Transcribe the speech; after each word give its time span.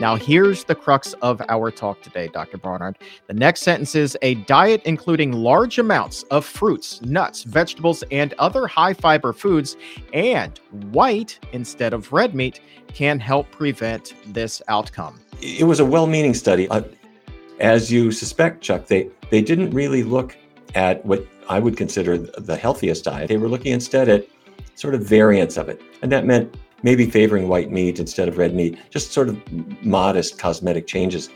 Now, 0.00 0.16
here's 0.16 0.64
the 0.64 0.74
crux 0.74 1.12
of 1.20 1.42
our 1.50 1.70
talk 1.70 2.00
today, 2.00 2.28
Dr. 2.28 2.56
Barnard. 2.56 2.96
The 3.26 3.34
next 3.34 3.60
sentence 3.60 3.94
is 3.94 4.16
a 4.22 4.34
diet 4.34 4.80
including 4.86 5.32
large 5.32 5.78
amounts 5.78 6.22
of 6.30 6.46
fruits, 6.46 7.02
nuts, 7.02 7.42
vegetables, 7.42 8.02
and 8.10 8.32
other 8.38 8.66
high 8.66 8.94
fiber 8.94 9.34
foods, 9.34 9.76
and 10.14 10.58
white 10.90 11.38
instead 11.52 11.92
of 11.92 12.14
red 12.14 12.34
meat 12.34 12.60
can 12.94 13.20
help 13.20 13.50
prevent 13.50 14.14
this 14.32 14.62
outcome. 14.68 15.20
It 15.42 15.66
was 15.66 15.80
a 15.80 15.84
well 15.84 16.06
meaning 16.06 16.32
study. 16.32 16.66
As 17.58 17.92
you 17.92 18.10
suspect, 18.10 18.62
Chuck, 18.62 18.86
they, 18.86 19.10
they 19.28 19.42
didn't 19.42 19.70
really 19.72 20.02
look 20.02 20.34
at 20.74 21.04
what 21.04 21.26
I 21.50 21.58
would 21.58 21.76
consider 21.76 22.16
the 22.16 22.56
healthiest 22.56 23.04
diet. 23.04 23.28
They 23.28 23.36
were 23.36 23.50
looking 23.50 23.72
instead 23.72 24.08
at 24.08 24.26
sort 24.76 24.94
of 24.94 25.02
variants 25.02 25.58
of 25.58 25.68
it. 25.68 25.82
And 26.00 26.10
that 26.10 26.24
meant 26.24 26.56
maybe 26.82 27.04
favoring 27.04 27.48
white 27.48 27.70
meat 27.70 27.98
instead 27.98 28.26
of 28.26 28.38
red 28.38 28.54
meat, 28.54 28.78
just 28.90 29.12
sort 29.12 29.28
of 29.28 29.84
modest 29.84 30.38
cosmetic 30.38 30.86
changes. 30.86 31.28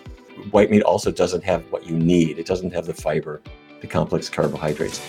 White 0.50 0.70
meat 0.70 0.82
also 0.82 1.10
doesn't 1.10 1.44
have 1.44 1.62
what 1.70 1.86
you 1.86 1.96
need, 1.98 2.38
it 2.38 2.46
doesn't 2.46 2.72
have 2.72 2.86
the 2.86 2.94
fiber, 2.94 3.42
the 3.80 3.86
complex 3.86 4.30
carbohydrates. 4.30 5.00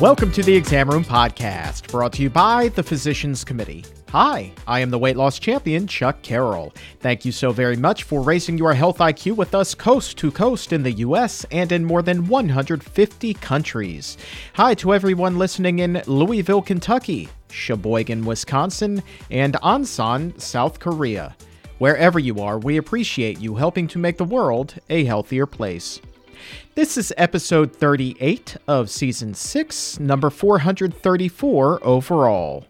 Welcome 0.00 0.32
to 0.32 0.42
the 0.42 0.56
Exam 0.56 0.88
Room 0.88 1.04
Podcast, 1.04 1.90
brought 1.90 2.14
to 2.14 2.22
you 2.22 2.30
by 2.30 2.68
the 2.68 2.82
Physicians 2.82 3.44
Committee. 3.44 3.84
Hi, 4.12 4.50
I 4.66 4.80
am 4.80 4.90
the 4.90 4.98
weight 4.98 5.16
loss 5.16 5.38
champion, 5.38 5.86
Chuck 5.86 6.20
Carroll. 6.20 6.74
Thank 6.98 7.24
you 7.24 7.30
so 7.30 7.52
very 7.52 7.76
much 7.76 8.02
for 8.02 8.22
raising 8.22 8.58
your 8.58 8.74
health 8.74 8.98
IQ 8.98 9.36
with 9.36 9.54
us 9.54 9.72
coast 9.72 10.18
to 10.18 10.32
coast 10.32 10.72
in 10.72 10.82
the 10.82 10.90
US 10.94 11.46
and 11.52 11.70
in 11.70 11.84
more 11.84 12.02
than 12.02 12.26
150 12.26 13.34
countries. 13.34 14.18
Hi 14.54 14.74
to 14.74 14.94
everyone 14.94 15.38
listening 15.38 15.78
in 15.78 16.02
Louisville, 16.08 16.60
Kentucky, 16.60 17.28
Sheboygan, 17.52 18.24
Wisconsin, 18.24 19.00
and 19.30 19.54
Ansan, 19.62 20.40
South 20.40 20.80
Korea. 20.80 21.36
Wherever 21.78 22.18
you 22.18 22.40
are, 22.40 22.58
we 22.58 22.78
appreciate 22.78 23.38
you 23.38 23.54
helping 23.54 23.86
to 23.86 24.00
make 24.00 24.16
the 24.16 24.24
world 24.24 24.74
a 24.90 25.04
healthier 25.04 25.46
place. 25.46 26.00
This 26.74 26.96
is 26.96 27.12
episode 27.16 27.76
38 27.76 28.56
of 28.66 28.90
season 28.90 29.34
6, 29.34 30.00
number 30.00 30.30
434 30.30 31.86
overall. 31.86 32.66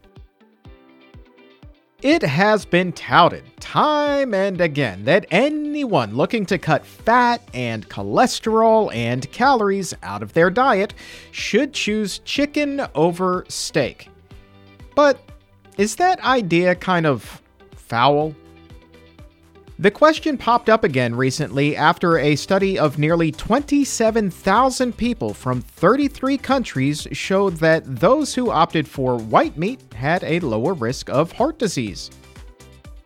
It 2.02 2.22
has 2.22 2.64
been 2.64 2.92
touted 2.92 3.44
time 3.60 4.32
and 4.32 4.58
again 4.58 5.04
that 5.04 5.26
anyone 5.30 6.16
looking 6.16 6.46
to 6.46 6.56
cut 6.56 6.86
fat 6.86 7.42
and 7.52 7.86
cholesterol 7.90 8.90
and 8.94 9.30
calories 9.32 9.92
out 10.02 10.22
of 10.22 10.32
their 10.32 10.48
diet 10.48 10.94
should 11.30 11.74
choose 11.74 12.20
chicken 12.20 12.86
over 12.94 13.44
steak. 13.48 14.08
But 14.94 15.20
is 15.76 15.96
that 15.96 16.24
idea 16.24 16.74
kind 16.74 17.04
of 17.04 17.42
foul? 17.76 18.34
The 19.80 19.90
question 19.90 20.36
popped 20.36 20.68
up 20.68 20.84
again 20.84 21.14
recently 21.14 21.74
after 21.74 22.18
a 22.18 22.36
study 22.36 22.78
of 22.78 22.98
nearly 22.98 23.32
27,000 23.32 24.94
people 24.94 25.32
from 25.32 25.62
33 25.62 26.36
countries 26.36 27.08
showed 27.12 27.56
that 27.56 27.82
those 27.86 28.34
who 28.34 28.50
opted 28.50 28.86
for 28.86 29.16
white 29.16 29.56
meat 29.56 29.80
had 29.94 30.22
a 30.22 30.38
lower 30.40 30.74
risk 30.74 31.08
of 31.08 31.32
heart 31.32 31.58
disease. 31.58 32.10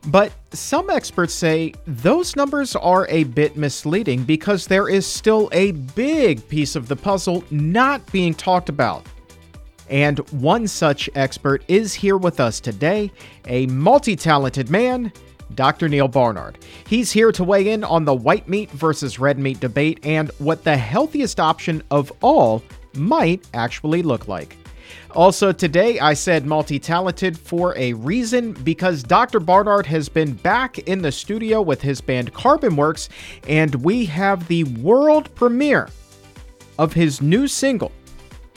But 0.09 0.33
some 0.53 0.91
experts 0.91 1.33
say 1.33 1.75
those 1.87 2.35
numbers 2.35 2.75
are 2.75 3.07
a 3.09 3.23
bit 3.23 3.57
misleading 3.57 4.25
because 4.25 4.67
there 4.67 4.89
is 4.89 5.07
still 5.07 5.49
a 5.53 5.71
big 5.71 6.49
piece 6.49 6.75
of 6.75 6.89
the 6.89 6.97
puzzle 6.97 7.45
not 7.53 8.05
being 8.11 8.35
talked 8.35 8.69
about. 8.69 9.07
And 9.89 10.19
one 10.31 10.67
such 10.67 11.09
expert 11.15 11.63
is 11.69 11.95
here 11.95 12.17
with 12.17 12.41
us 12.41 12.59
today, 12.59 13.13
a 13.47 13.67
multi 13.67 14.17
talented 14.17 14.71
man 14.71 15.13
Dr. 15.55 15.89
Neal 15.89 16.09
Barnard. 16.09 16.59
He's 16.87 17.13
here 17.13 17.33
to 17.33 17.45
weigh 17.45 17.71
in 17.71 17.85
on 17.85 18.05
the 18.05 18.15
white 18.15 18.49
meat 18.49 18.71
versus 18.71 19.19
red 19.19 19.39
meat 19.39 19.61
debate 19.61 20.01
and 20.03 20.31
what 20.39 20.65
the 20.65 20.77
healthiest 20.77 21.41
option 21.41 21.83
of 21.91 22.13
all 22.21 22.63
might 22.95 23.47
actually 23.55 24.03
look 24.03 24.29
like. 24.29 24.57
Also, 25.13 25.53
today 25.53 26.01
I 26.01 26.15
said 26.15 26.45
multi 26.45 26.79
talented 26.79 27.39
for 27.39 27.77
a 27.79 27.93
reason 27.93 28.53
because 28.53 29.03
Dr. 29.03 29.39
Barnard 29.39 29.87
has 29.87 30.09
been 30.09 30.33
back 30.33 30.79
in 30.81 31.03
the 31.03 31.13
studio 31.13 31.63
with 31.63 31.81
his 31.81 32.01
band 32.01 32.35
Carbon 32.35 32.75
Works, 32.75 33.09
and 33.47 33.75
we 33.77 34.05
have 34.07 34.49
the 34.49 34.65
world 34.65 35.33
premiere 35.35 35.89
of 36.79 36.93
his 36.93 37.23
new 37.23 37.47
single 37.47 37.93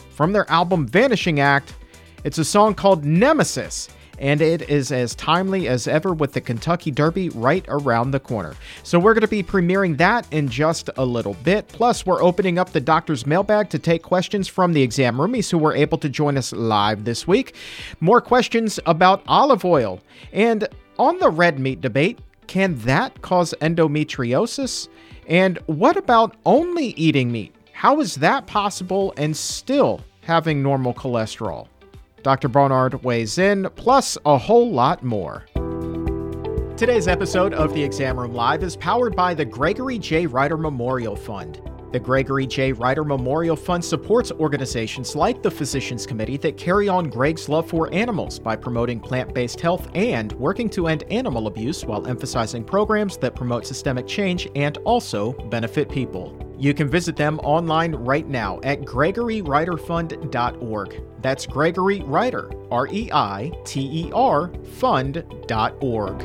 from 0.09 0.33
their 0.33 0.49
album 0.49 0.87
Vanishing 0.87 1.39
Act. 1.39 1.75
It's 2.23 2.39
a 2.39 2.45
song 2.45 2.73
called 2.73 3.05
Nemesis 3.05 3.89
and 4.19 4.41
it 4.41 4.69
is 4.69 4.91
as 4.91 5.15
timely 5.15 5.67
as 5.67 5.87
ever 5.87 6.13
with 6.13 6.33
the 6.33 6.41
Kentucky 6.41 6.91
Derby 6.91 7.29
right 7.29 7.65
around 7.67 8.11
the 8.11 8.19
corner. 8.19 8.55
So 8.83 8.99
we're 8.99 9.13
going 9.13 9.21
to 9.21 9.27
be 9.27 9.43
premiering 9.43 9.97
that 9.97 10.27
in 10.31 10.49
just 10.49 10.89
a 10.97 11.05
little 11.05 11.35
bit. 11.43 11.67
Plus, 11.67 12.05
we're 12.05 12.23
opening 12.23 12.57
up 12.57 12.71
the 12.71 12.79
doctor's 12.79 13.25
mailbag 13.25 13.69
to 13.69 13.79
take 13.79 14.03
questions 14.03 14.47
from 14.47 14.73
the 14.73 14.81
exam 14.81 15.17
roomies 15.17 15.51
who 15.51 15.57
were 15.57 15.75
able 15.75 15.97
to 15.99 16.09
join 16.09 16.37
us 16.37 16.53
live 16.53 17.03
this 17.03 17.27
week. 17.27 17.55
More 17.99 18.21
questions 18.21 18.79
about 18.85 19.23
olive 19.27 19.65
oil. 19.65 19.99
And 20.33 20.67
on 20.97 21.19
the 21.19 21.29
red 21.29 21.59
meat 21.59 21.81
debate, 21.81 22.19
can 22.47 22.75
that 22.79 23.21
cause 23.21 23.53
endometriosis? 23.61 24.87
And 25.27 25.59
what 25.65 25.97
about 25.97 26.37
only 26.45 26.87
eating 26.91 27.31
meat? 27.31 27.53
How 27.73 27.99
is 27.99 28.15
that 28.15 28.47
possible 28.47 29.13
and 29.17 29.35
still 29.35 30.01
having 30.21 30.63
normal 30.63 30.93
cholesterol? 30.93 31.67
Dr. 32.27 32.49
Barnard 32.49 33.05
weighs 33.05 33.37
in, 33.37 33.69
plus 33.77 34.17
a 34.25 34.37
whole 34.37 34.69
lot 34.69 35.01
more. 35.01 35.45
Today's 36.75 37.07
episode 37.07 37.53
of 37.53 37.73
the 37.73 37.81
Exam 37.81 38.19
Room 38.19 38.33
Live 38.33 38.63
is 38.63 38.75
powered 38.75 39.15
by 39.15 39.33
the 39.33 39.45
Gregory 39.45 39.97
J. 39.97 40.27
Reiter 40.27 40.57
Memorial 40.57 41.15
Fund. 41.15 41.61
The 41.93 42.01
Gregory 42.01 42.45
J. 42.45 42.73
Reiter 42.73 43.05
Memorial 43.05 43.55
Fund 43.55 43.85
supports 43.85 44.33
organizations 44.33 45.15
like 45.15 45.41
the 45.41 45.49
Physicians 45.49 46.05
Committee 46.05 46.35
that 46.35 46.57
carry 46.57 46.89
on 46.89 47.09
Greg's 47.09 47.47
love 47.47 47.69
for 47.69 47.89
animals 47.93 48.39
by 48.39 48.57
promoting 48.57 48.99
plant 48.99 49.33
based 49.33 49.61
health 49.61 49.87
and 49.95 50.33
working 50.33 50.69
to 50.71 50.87
end 50.87 51.05
animal 51.09 51.47
abuse 51.47 51.85
while 51.85 52.05
emphasizing 52.07 52.65
programs 52.65 53.15
that 53.19 53.35
promote 53.35 53.65
systemic 53.65 54.05
change 54.05 54.49
and 54.53 54.75
also 54.79 55.31
benefit 55.47 55.89
people. 55.89 56.46
You 56.57 56.73
can 56.73 56.89
visit 56.89 57.15
them 57.15 57.39
online 57.39 57.93
right 57.93 58.27
now 58.27 58.59
at 58.63 58.81
gregoryreiterfund.org. 58.81 61.03
That's 61.21 61.45
Gregory 61.45 62.01
Reiter, 62.01 62.49
R 62.71 62.87
E 62.87 63.11
I 63.11 63.51
T 63.63 64.05
E 64.05 64.11
R, 64.13 64.51
fund.org. 64.73 66.23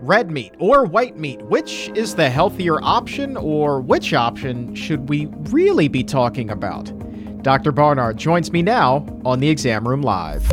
Red 0.00 0.30
meat 0.30 0.54
or 0.58 0.86
white 0.86 1.18
meat, 1.18 1.42
which 1.42 1.90
is 1.94 2.14
the 2.14 2.30
healthier 2.30 2.82
option, 2.82 3.36
or 3.36 3.80
which 3.80 4.14
option 4.14 4.74
should 4.74 5.10
we 5.10 5.26
really 5.50 5.88
be 5.88 6.02
talking 6.02 6.48
about? 6.50 6.90
Dr. 7.42 7.72
Barnard 7.72 8.16
joins 8.16 8.50
me 8.52 8.62
now 8.62 9.04
on 9.24 9.40
the 9.40 9.50
Exam 9.50 9.86
Room 9.86 10.00
Live. 10.02 10.50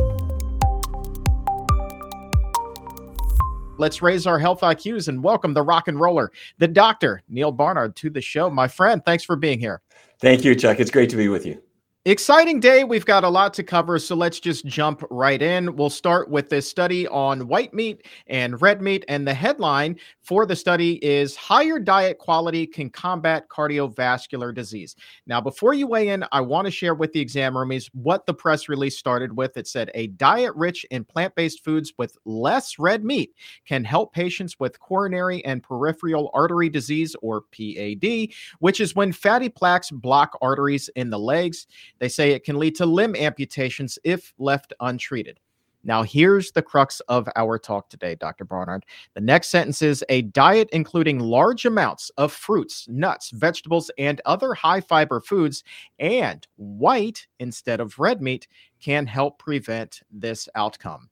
Let's 3.77 4.01
raise 4.01 4.25
our 4.25 4.39
health 4.39 4.61
IQs 4.61 5.09
and 5.09 5.21
welcome 5.21 5.53
the 5.53 5.61
rock 5.61 5.89
and 5.89 5.99
roller, 5.99 6.31
the 6.59 6.67
doctor, 6.67 7.21
Neal 7.27 7.51
Barnard, 7.51 7.95
to 7.97 8.09
the 8.09 8.21
show. 8.21 8.49
My 8.49 8.69
friend, 8.69 9.03
thanks 9.03 9.25
for 9.25 9.35
being 9.35 9.59
here. 9.59 9.81
Thank 10.21 10.45
you, 10.45 10.55
Chuck. 10.55 10.79
It's 10.79 10.91
great 10.91 11.09
to 11.09 11.17
be 11.17 11.27
with 11.27 11.45
you. 11.45 11.61
Exciting 12.07 12.59
day. 12.59 12.83
We've 12.83 13.03
got 13.03 13.23
a 13.23 13.29
lot 13.29 13.51
to 13.55 13.63
cover, 13.63 13.97
so 13.97 14.15
let's 14.15 14.39
just 14.39 14.63
jump 14.67 15.03
right 15.09 15.41
in. 15.41 15.75
We'll 15.75 15.89
start 15.89 16.29
with 16.29 16.49
this 16.49 16.69
study 16.69 17.07
on 17.07 17.47
white 17.47 17.73
meat 17.73 18.05
and 18.27 18.61
red 18.61 18.79
meat. 18.79 19.03
And 19.07 19.27
the 19.27 19.33
headline 19.33 19.95
for 20.21 20.45
the 20.45 20.55
study 20.55 21.03
is 21.03 21.35
Higher 21.35 21.79
Diet 21.79 22.19
Quality 22.19 22.67
Can 22.67 22.91
Combat 22.91 23.49
Cardiovascular 23.49 24.53
Disease. 24.53 24.95
Now, 25.25 25.41
before 25.41 25.73
you 25.73 25.87
weigh 25.87 26.09
in, 26.09 26.23
I 26.31 26.41
want 26.41 26.65
to 26.65 26.71
share 26.71 26.93
with 26.93 27.11
the 27.11 27.19
exam 27.19 27.55
roomies 27.55 27.89
what 27.93 28.27
the 28.27 28.35
press 28.35 28.69
release 28.69 28.99
started 28.99 29.35
with. 29.35 29.57
It 29.57 29.67
said 29.67 29.89
a 29.95 30.05
diet 30.05 30.53
rich 30.55 30.85
in 30.91 31.05
plant 31.05 31.33
based 31.33 31.63
foods 31.63 31.91
with 31.97 32.19
less 32.23 32.77
red 32.77 33.03
meat 33.03 33.33
can 33.65 33.83
help 33.83 34.13
patients 34.13 34.59
with 34.59 34.79
coronary 34.79 35.43
and 35.43 35.63
peripheral 35.63 36.29
artery 36.35 36.69
disease, 36.69 37.15
or 37.23 37.45
PAD, 37.51 38.27
which 38.59 38.79
is 38.79 38.93
when 38.93 39.11
fatty 39.11 39.49
plaques 39.49 39.89
block 39.89 40.37
arteries 40.39 40.87
in 40.95 41.09
the 41.09 41.17
legs. 41.17 41.65
They 41.99 42.09
say 42.09 42.31
it 42.31 42.43
can 42.43 42.59
lead 42.59 42.75
to 42.75 42.85
limb 42.85 43.15
amputations 43.15 43.97
if 44.03 44.33
left 44.37 44.73
untreated. 44.79 45.39
Now, 45.85 46.01
here's 46.01 46.51
the 46.51 46.63
crux 46.63 46.99
of 47.01 47.29
our 47.35 47.59
talk 47.59 47.89
today, 47.89 48.15
Dr. 48.15 48.43
Barnard. 48.43 48.85
The 49.13 49.21
next 49.21 49.49
sentence 49.49 49.83
is 49.83 50.03
a 50.09 50.23
diet 50.23 50.67
including 50.73 51.19
large 51.19 51.63
amounts 51.65 52.09
of 52.17 52.33
fruits, 52.33 52.87
nuts, 52.89 53.29
vegetables, 53.29 53.91
and 53.99 54.19
other 54.25 54.55
high 54.55 54.81
fiber 54.81 55.21
foods, 55.21 55.63
and 55.99 56.45
white 56.55 57.27
instead 57.39 57.79
of 57.79 57.99
red 57.99 58.19
meat 58.19 58.47
can 58.81 59.05
help 59.05 59.37
prevent 59.37 60.01
this 60.11 60.49
outcome. 60.55 61.07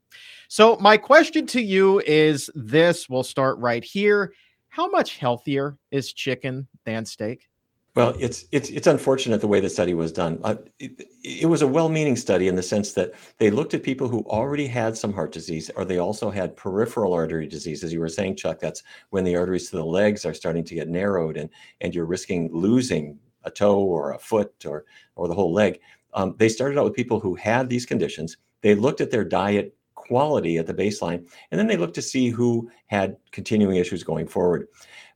So, 0.48 0.76
my 0.78 0.98
question 0.98 1.46
to 1.48 1.62
you 1.62 2.02
is 2.08 2.50
this 2.56 3.08
we'll 3.08 3.24
start 3.24 3.60
right 3.60 3.84
here. 3.84 4.34
How 4.70 4.90
much 4.90 5.20
healthier 5.20 5.78
is 5.92 6.14
chicken 6.14 6.68
than 6.84 7.06
steak? 7.06 7.48
Well, 7.95 8.16
it's 8.19 8.45
it's 8.51 8.69
it's 8.69 8.88
unfortunate 8.88 9.40
the 9.42 9.48
way 9.48 9.60
the 9.60 9.69
study 9.69 9.94
was 9.94 10.12
done. 10.12 10.40
Uh, 10.44 10.56
it, 10.80 11.06
it, 11.24 11.48
was 11.48 11.62
a 11.62 11.68
well-meaning 11.68 12.16
study 12.16 12.48
in 12.48 12.56
the 12.56 12.63
sense 12.63 12.94
that 12.94 13.12
they 13.38 13.51
looked 13.51 13.75
at 13.75 13.84
people 13.84 14.07
who 14.07 14.22
already 14.22 14.66
had 14.66 14.98
some 14.98 15.13
heart 15.13 15.31
disease, 15.31 15.69
or 15.75 15.86
they 15.86 16.00
also 16.00 16.31
had 16.31 16.56
peripheral 16.56 17.13
artery 17.13 17.48
disease, 17.48 17.84
as 17.84 17.94
you 17.94 18.00
were 18.00 18.10
saying, 18.10 18.38
Chuck. 18.38 18.60
That's 18.60 18.81
when 19.12 19.24
the 19.24 19.36
arteries 19.36 19.69
to 19.69 19.75
the 19.75 19.86
legs 19.86 20.25
are 20.25 20.34
starting 20.34 20.63
to 20.63 20.74
get 20.74 20.90
narrowed, 20.90 21.38
and 21.38 21.51
and 21.81 21.94
you're 21.94 22.07
risking 22.07 22.50
losing 22.51 23.19
a 23.44 23.51
toe 23.51 23.78
or 23.80 24.13
a 24.13 24.19
foot 24.19 24.66
or 24.66 24.86
or 25.16 25.28
the 25.28 25.36
whole 25.36 25.54
leg. 25.54 25.80
Um, 26.16 26.34
they 26.39 26.50
started 26.50 26.80
out 26.80 26.86
with 26.86 26.96
people 26.96 27.19
who 27.19 27.36
had 27.36 27.69
these 27.69 27.86
conditions. 27.86 28.38
They 28.62 28.74
looked 28.74 29.01
at 29.01 29.12
their 29.12 29.25
diet 29.25 29.75
quality 29.94 30.57
at 30.57 30.66
the 30.66 30.74
baseline, 30.74 31.28
and 31.51 31.60
then 31.60 31.68
they 31.68 31.78
looked 31.78 31.96
to 31.96 32.01
see 32.01 32.30
who 32.30 32.72
had 32.88 33.18
continuing 33.31 33.75
issues 33.75 34.04
going 34.04 34.28
forward. 34.28 34.68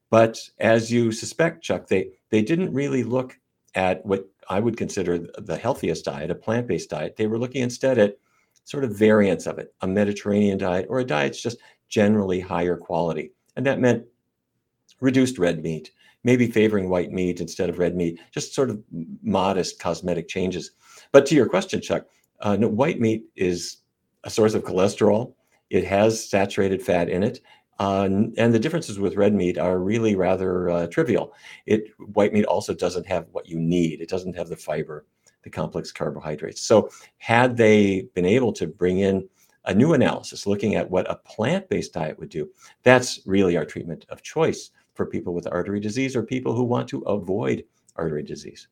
But 0.10 0.40
as 0.60 0.92
you 0.92 1.12
suspect, 1.12 1.64
Chuck, 1.64 1.88
they 1.88 2.12
they 2.30 2.42
didn't 2.42 2.74
really 2.74 3.04
look 3.04 3.38
at 3.76 4.06
what 4.06 4.28
I 4.50 4.60
would 4.60 4.78
consider 4.78 5.20
the 5.38 5.58
healthiest 5.58 6.06
diet, 6.06 6.32
a 6.32 6.36
plant-based 6.36 6.90
diet. 6.90 7.16
They 7.16 7.28
were 7.28 7.38
looking 7.38 7.62
instead 7.62 7.98
at 7.98 8.18
sort 8.64 8.84
of 8.84 8.98
variants 8.98 9.46
of 9.46 9.60
it, 9.60 9.74
a 9.82 9.88
Mediterranean 9.88 10.58
diet 10.58 10.88
or 10.90 11.00
a 11.00 11.06
diet 11.06 11.34
that's 11.34 11.42
just 11.42 11.58
generally 11.90 12.40
higher 12.40 12.76
quality. 12.76 13.32
And 13.56 13.66
that 13.66 13.80
meant 13.80 14.06
reduced 15.00 15.38
red 15.38 15.62
meat, 15.64 15.92
maybe 16.24 16.50
favoring 16.50 16.90
white 16.90 17.12
meat 17.12 17.40
instead 17.40 17.70
of 17.70 17.80
red 17.80 17.96
meat, 17.96 18.20
just 18.32 18.54
sort 18.54 18.70
of 18.70 18.82
modest 19.24 19.80
cosmetic 19.80 20.28
changes. 20.28 20.72
But 21.12 21.26
to 21.28 21.36
your 21.36 21.48
question, 21.48 21.82
Chuck, 21.82 22.06
uh, 22.42 22.56
no, 22.56 22.68
white 22.68 23.00
meat 23.00 23.26
is 23.36 23.78
a 24.24 24.30
source 24.30 24.54
of 24.54 24.64
cholesterol. 24.64 25.34
It 25.70 25.86
has 25.86 26.30
saturated 26.30 26.82
fat 26.82 27.10
in 27.10 27.24
it. 27.24 27.40
Uh, 27.80 28.10
and 28.38 28.54
the 28.54 28.60
differences 28.60 29.00
with 29.00 29.16
red 29.16 29.34
meat 29.34 29.58
are 29.58 29.80
really 29.80 30.16
rather 30.16 30.70
uh, 30.70 30.88
trivial. 30.88 31.34
It 31.66 31.92
white 32.14 32.34
meat 32.34 32.46
also 32.46 32.74
doesn't 32.74 33.06
have 33.06 33.28
what 33.32 33.48
you 33.48 33.60
need. 33.60 34.02
It 34.02 34.10
doesn't 34.10 34.36
have 34.36 34.50
the 34.50 34.56
fiber, 34.56 35.06
the 35.44 35.50
complex 35.50 35.92
carbohydrates. 35.92 36.62
So 36.62 36.90
had 37.18 37.56
they 37.56 38.10
been 38.16 38.26
able 38.26 38.52
to 38.54 38.68
bring 38.68 39.00
in 39.00 39.28
a 39.66 39.74
new 39.74 39.94
analysis 39.94 40.48
looking 40.48 40.76
at 40.76 40.90
what 40.90 41.10
a 41.12 41.16
plant-based 41.16 41.94
diet 41.94 42.18
would 42.18 42.30
do, 42.30 42.50
that's 42.84 43.20
really 43.26 43.58
our 43.58 43.66
treatment 43.66 44.06
of 44.10 44.22
choice 44.24 44.72
for 44.94 45.06
people 45.06 45.34
with 45.34 45.48
artery 45.52 45.80
disease 45.80 46.16
or 46.16 46.24
people 46.24 46.56
who 46.56 46.64
want 46.64 46.88
to 46.90 47.02
avoid 47.02 47.64
artery 47.96 48.24
disease. 48.24 48.68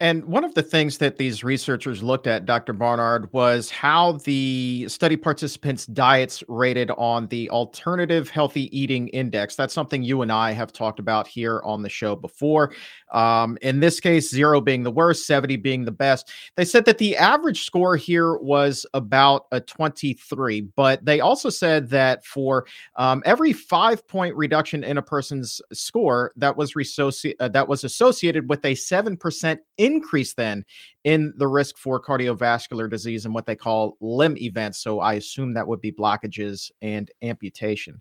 And 0.00 0.24
one 0.24 0.42
of 0.44 0.54
the 0.54 0.62
things 0.62 0.98
that 0.98 1.18
these 1.18 1.44
researchers 1.44 2.02
looked 2.02 2.26
at, 2.26 2.46
Dr. 2.46 2.72
Barnard, 2.72 3.32
was 3.32 3.70
how 3.70 4.12
the 4.24 4.86
study 4.88 5.16
participants' 5.16 5.86
diets 5.86 6.42
rated 6.48 6.90
on 6.92 7.28
the 7.28 7.48
Alternative 7.50 8.28
Healthy 8.28 8.76
Eating 8.76 9.06
Index. 9.08 9.54
That's 9.54 9.72
something 9.72 10.02
you 10.02 10.22
and 10.22 10.32
I 10.32 10.50
have 10.50 10.72
talked 10.72 10.98
about 10.98 11.28
here 11.28 11.62
on 11.64 11.82
the 11.82 11.88
show 11.88 12.16
before. 12.16 12.74
Um, 13.14 13.56
in 13.62 13.78
this 13.80 14.00
case, 14.00 14.28
zero 14.28 14.60
being 14.60 14.82
the 14.82 14.90
worst, 14.90 15.26
70 15.26 15.56
being 15.56 15.84
the 15.84 15.92
best. 15.92 16.30
They 16.56 16.64
said 16.64 16.84
that 16.86 16.98
the 16.98 17.16
average 17.16 17.64
score 17.64 17.96
here 17.96 18.36
was 18.36 18.84
about 18.92 19.46
a 19.52 19.60
23, 19.60 20.62
but 20.74 21.04
they 21.04 21.20
also 21.20 21.48
said 21.48 21.88
that 21.90 22.24
for 22.26 22.66
um, 22.96 23.22
every 23.24 23.52
five 23.52 24.06
point 24.08 24.34
reduction 24.34 24.82
in 24.82 24.98
a 24.98 25.02
person's 25.02 25.62
score, 25.72 26.32
that 26.36 26.56
was, 26.56 26.74
resoci- 26.74 27.36
uh, 27.38 27.48
that 27.48 27.68
was 27.68 27.84
associated 27.84 28.48
with 28.50 28.64
a 28.64 28.72
7% 28.72 29.58
increase 29.78 30.34
then 30.34 30.64
in 31.04 31.32
the 31.36 31.46
risk 31.46 31.76
for 31.78 32.02
cardiovascular 32.02 32.90
disease 32.90 33.26
and 33.26 33.34
what 33.34 33.46
they 33.46 33.54
call 33.54 33.96
limb 34.00 34.36
events. 34.38 34.78
So 34.78 35.00
I 35.00 35.14
assume 35.14 35.54
that 35.54 35.68
would 35.68 35.80
be 35.80 35.92
blockages 35.92 36.72
and 36.82 37.10
amputation. 37.22 38.00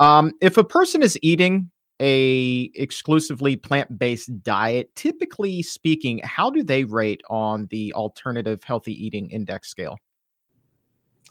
Um, 0.00 0.32
if 0.42 0.58
a 0.58 0.64
person 0.64 1.02
is 1.02 1.18
eating 1.22 1.70
a 2.00 2.70
exclusively 2.74 3.56
plant-based 3.56 4.42
diet 4.42 4.94
typically 4.96 5.62
speaking 5.62 6.20
how 6.24 6.50
do 6.50 6.62
they 6.64 6.84
rate 6.84 7.20
on 7.28 7.68
the 7.70 7.92
alternative 7.92 8.62
healthy 8.64 8.92
eating 8.92 9.30
index 9.30 9.68
scale? 9.68 9.98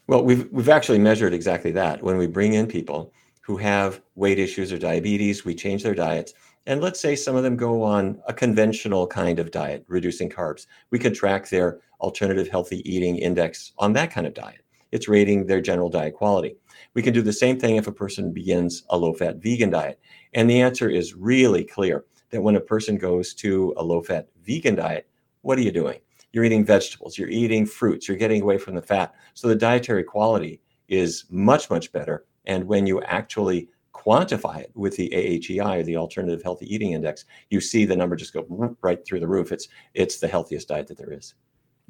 Well 0.08 0.24
we've 0.24 0.48
we've 0.52 0.70
actually 0.70 1.00
measured 1.00 1.34
exactly 1.34 1.72
that. 1.72 2.04
When 2.04 2.18
we 2.18 2.28
bring 2.28 2.54
in 2.54 2.68
people 2.68 3.12
who 3.42 3.58
have 3.58 4.02
weight 4.16 4.40
issues 4.40 4.72
or 4.72 4.78
diabetes 4.78 5.44
we 5.44 5.56
change 5.56 5.84
their 5.84 5.96
diets 5.96 6.34
and 6.68 6.82
let's 6.82 7.00
say 7.00 7.16
some 7.16 7.36
of 7.36 7.44
them 7.44 7.58
go 7.58 7.82
on 7.82 8.22
a 8.28 8.34
conventional 8.34 9.08
kind 9.08 9.40
of 9.40 9.50
diet 9.50 9.84
reducing 9.88 10.30
carbs. 10.30 10.68
We 10.92 11.00
can 11.00 11.14
track 11.14 11.50
their 11.50 11.80
alternative 12.00 12.48
healthy 12.48 12.88
eating 12.90 13.18
index 13.18 13.74
on 13.80 13.94
that 13.94 14.12
kind 14.12 14.28
of 14.28 14.36
diet. 14.36 14.62
It's 14.92 15.08
rating 15.08 15.46
their 15.46 15.62
general 15.62 15.90
diet 15.90 16.16
quality. 16.16 16.56
We 16.94 17.02
can 17.02 17.14
do 17.14 17.22
the 17.22 17.34
same 17.34 17.60
thing 17.60 17.76
if 17.76 17.88
a 17.88 17.92
person 17.92 18.32
begins 18.32 18.84
a 18.90 18.98
low 18.98 19.14
fat 19.14 19.38
vegan 19.38 19.70
diet 19.70 20.00
and 20.34 20.50
the 20.50 20.62
answer 20.62 20.90
is 20.90 21.16
really 21.16 21.64
clear 21.64 22.06
that 22.30 22.42
when 22.42 22.56
a 22.56 22.62
person 22.62 22.98
goes 22.98 23.34
to 23.36 23.74
a 23.78 23.84
low 23.84 24.02
fat 24.02 24.28
vegan 24.44 24.76
diet, 24.76 25.08
what 25.42 25.58
are 25.58 25.62
you 25.62 25.72
doing? 25.72 26.00
You're 26.32 26.44
eating 26.44 26.66
vegetables, 26.66 27.18
you're 27.18 27.30
eating 27.30 27.66
fruits, 27.66 28.08
you're 28.08 28.18
getting 28.18 28.42
away 28.42 28.58
from 28.58 28.76
the 28.76 28.82
fat. 28.82 29.16
So 29.34 29.48
the 29.48 29.56
dietary 29.56 30.04
quality 30.04 30.62
is 30.88 31.26
much, 31.30 31.70
much 31.70 31.92
better. 31.92 32.26
And 32.46 32.66
when 32.66 32.86
you 32.86 33.02
actually 33.02 33.70
quantify 33.94 34.60
it 34.60 34.72
with 34.76 34.96
the 34.96 35.10
AHEI 35.10 35.80
or 35.80 35.84
the 35.84 35.98
Alternative 35.98 36.42
Healthy 36.42 36.74
Eating 36.74 36.92
Index, 36.92 37.26
you 37.50 37.60
see 37.60 37.86
the 37.86 37.96
number 37.96 38.16
just 38.16 38.34
go 38.34 38.76
right 38.82 39.04
through 39.06 39.20
the 39.20 39.28
roof. 39.28 39.52
It's 39.52 39.68
it's 39.94 40.20
the 40.20 40.28
healthiest 40.28 40.68
diet 40.68 40.88
that 40.88 40.98
there 40.98 41.12
is. 41.12 41.34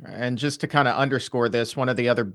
And 0.05 0.37
just 0.37 0.61
to 0.61 0.67
kind 0.67 0.87
of 0.87 0.95
underscore 0.95 1.49
this, 1.49 1.75
one 1.75 1.89
of 1.89 1.97
the 1.97 2.07
other 2.07 2.33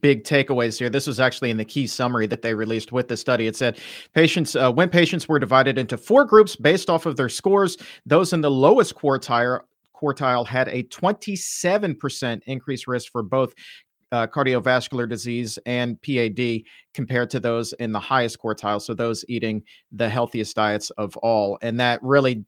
big 0.00 0.24
takeaways 0.24 0.78
here. 0.78 0.90
This 0.90 1.06
was 1.06 1.20
actually 1.20 1.50
in 1.50 1.56
the 1.56 1.64
key 1.64 1.86
summary 1.86 2.26
that 2.28 2.42
they 2.42 2.54
released 2.54 2.92
with 2.92 3.08
the 3.08 3.16
study. 3.16 3.46
It 3.46 3.56
said 3.56 3.78
patients, 4.14 4.54
uh, 4.54 4.70
when 4.70 4.88
patients 4.88 5.28
were 5.28 5.38
divided 5.38 5.78
into 5.78 5.96
four 5.96 6.24
groups 6.24 6.56
based 6.56 6.88
off 6.88 7.06
of 7.06 7.16
their 7.16 7.28
scores, 7.28 7.76
those 8.06 8.32
in 8.32 8.40
the 8.40 8.50
lowest 8.50 8.94
quartile 8.94 9.60
quartile 9.94 10.44
had 10.46 10.68
a 10.68 10.82
27% 10.84 12.42
increased 12.46 12.88
risk 12.88 13.12
for 13.12 13.22
both 13.22 13.54
uh, 14.10 14.26
cardiovascular 14.26 15.08
disease 15.08 15.58
and 15.64 16.00
PAD 16.02 16.62
compared 16.92 17.30
to 17.30 17.40
those 17.40 17.72
in 17.74 17.92
the 17.92 18.00
highest 18.00 18.38
quartile. 18.38 18.80
So 18.80 18.94
those 18.94 19.24
eating 19.28 19.62
the 19.90 20.08
healthiest 20.08 20.54
diets 20.54 20.90
of 20.90 21.16
all, 21.18 21.58
and 21.62 21.80
that 21.80 22.02
really 22.02 22.44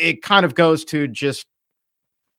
it 0.00 0.22
kind 0.22 0.44
of 0.44 0.54
goes 0.54 0.84
to 0.86 1.08
just 1.08 1.46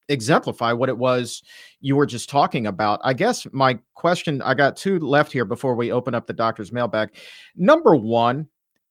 exemplify 0.10 0.72
what 0.72 0.90
it 0.90 0.98
was 0.98 1.42
you 1.86 1.96
were 1.96 2.06
just 2.06 2.30
talking 2.30 2.68
about. 2.68 3.00
I 3.04 3.14
guess 3.14 3.46
my 3.52 3.78
question, 3.94 4.42
I 4.42 4.56
got 4.56 4.76
two 4.76 5.00
left 5.00 5.32
here 5.32 5.46
before 5.46 5.76
we 5.76 5.92
open 5.92 6.16
up 6.16 6.26
the 6.26 6.34
doctor's 6.34 6.72
mailbag. 6.72 7.16
Number 7.56 7.96
one, 7.96 8.48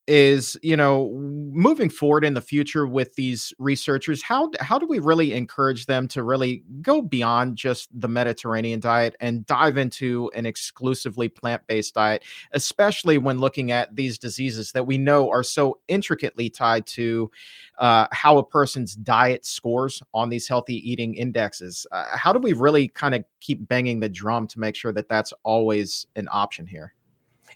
is 0.06 0.56
you 0.62 0.77
know 0.77 1.11
moving 1.53 1.89
forward 1.89 2.25
in 2.25 2.35
the 2.35 2.41
future 2.41 2.87
with 2.87 3.15
these 3.15 3.55
researchers 3.59 4.23
how 4.23 4.51
how 4.61 4.79
do 4.79 4.87
we 4.87 4.99
really 4.99 5.33
encourage 5.33 5.87
them 5.87 6.06
to 6.06 6.23
really 6.23 6.62
go 6.83 7.01
beyond 7.01 7.56
just 7.56 7.89
the 7.99 8.08
mediterranean 8.08 8.81
diet 8.81 9.17
and 9.20 9.46
dive 9.46 9.79
into 9.79 10.31
an 10.34 10.44
exclusively 10.44 11.29
plant-based 11.29 11.94
diet 11.94 12.23
especially 12.53 13.17
when 13.17 13.39
looking 13.39 13.73
at 13.73 13.94
these 13.96 14.19
diseases 14.19 14.73
that 14.73 14.87
we 14.87 14.99
know 14.99 15.31
are 15.31 15.43
so 15.43 15.79
intricately 15.89 16.51
tied 16.51 16.87
to 16.87 17.31
uh, 17.79 18.06
how 18.13 18.39
a 18.39 18.44
person's 18.44 18.94
diet 18.94 19.44
scores 19.44 20.03
on 20.13 20.29
these 20.29 20.46
healthy 20.46 20.77
eating 20.89 21.15
indexes? 21.15 21.87
Uh, 21.91 22.05
how 22.17 22.32
do 22.32 22.39
we 22.39 22.53
really 22.53 22.89
kind 22.89 23.15
of 23.15 23.25
keep 23.41 23.67
banging 23.69 24.01
the 24.01 24.08
drum 24.08 24.46
to 24.46 24.61
make 24.61 24.77
sure 24.77 24.93
that 24.93 25.08
that's 25.08 25.32
always 25.43 26.06
an 26.15 26.29
option 26.31 26.67
here 26.67 26.94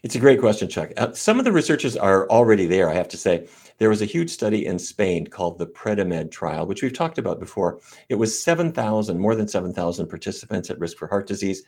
it's 0.03 0.15
a 0.15 0.19
great 0.19 0.39
question, 0.39 0.69
Chuck. 0.69 0.91
Uh, 0.97 1.11
some 1.13 1.39
of 1.39 1.45
the 1.45 1.51
researchers 1.51 1.97
are 1.97 2.29
already 2.29 2.65
there, 2.65 2.89
I 2.89 2.93
have 2.93 3.07
to 3.09 3.17
say. 3.17 3.47
There 3.77 3.89
was 3.89 4.01
a 4.01 4.05
huge 4.05 4.29
study 4.29 4.65
in 4.65 4.79
Spain 4.79 5.27
called 5.27 5.57
the 5.57 5.67
PREDIMED 5.67 6.31
trial, 6.31 6.65
which 6.65 6.81
we've 6.81 6.93
talked 6.93 7.17
about 7.17 7.39
before. 7.39 7.79
It 8.09 8.15
was 8.15 8.41
7,000, 8.41 9.19
more 9.19 9.35
than 9.35 9.47
7,000 9.47 10.07
participants 10.07 10.69
at 10.69 10.79
risk 10.79 10.97
for 10.97 11.07
heart 11.07 11.27
disease. 11.27 11.63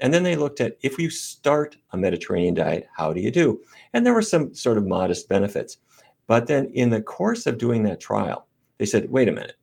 And 0.00 0.12
then 0.12 0.22
they 0.22 0.36
looked 0.36 0.60
at 0.60 0.76
if 0.82 0.98
you 0.98 1.10
start 1.10 1.76
a 1.92 1.96
Mediterranean 1.96 2.54
diet, 2.54 2.86
how 2.96 3.12
do 3.12 3.20
you 3.20 3.30
do? 3.30 3.60
And 3.92 4.04
there 4.04 4.14
were 4.14 4.22
some 4.22 4.54
sort 4.54 4.78
of 4.78 4.86
modest 4.86 5.28
benefits. 5.28 5.78
But 6.26 6.46
then 6.46 6.66
in 6.74 6.90
the 6.90 7.02
course 7.02 7.46
of 7.46 7.58
doing 7.58 7.84
that 7.84 8.00
trial, 8.00 8.46
they 8.78 8.86
said, 8.86 9.10
wait 9.10 9.28
a 9.28 9.32
minute, 9.32 9.56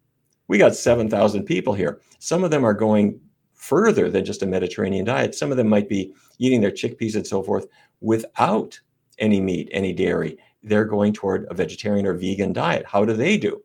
we 0.48 0.58
got 0.58 0.76
7,000 0.76 1.44
people 1.44 1.74
here. 1.74 2.02
Some 2.20 2.44
of 2.44 2.52
them 2.52 2.66
are 2.66 2.74
going 2.74 3.20
further 3.64 4.10
than 4.10 4.26
just 4.26 4.44
a 4.44 4.46
Mediterranean 4.46 5.06
diet. 5.06 5.34
Some 5.34 5.50
of 5.50 5.56
them 5.56 5.70
might 5.70 5.88
be 5.88 6.14
eating 6.38 6.60
their 6.60 6.70
chickpeas 6.70 7.16
and 7.16 7.26
so 7.26 7.42
forth 7.42 7.68
without 8.02 8.78
any 9.20 9.40
meat, 9.40 9.70
any 9.72 9.94
dairy. 9.94 10.38
They're 10.64 10.84
going 10.84 11.14
toward 11.14 11.48
a 11.50 11.54
vegetarian 11.54 12.06
or 12.06 12.14
vegan 12.14 12.52
diet. 12.52 12.86
How 12.86 13.06
do 13.06 13.14
they 13.14 13.38
do? 13.38 13.64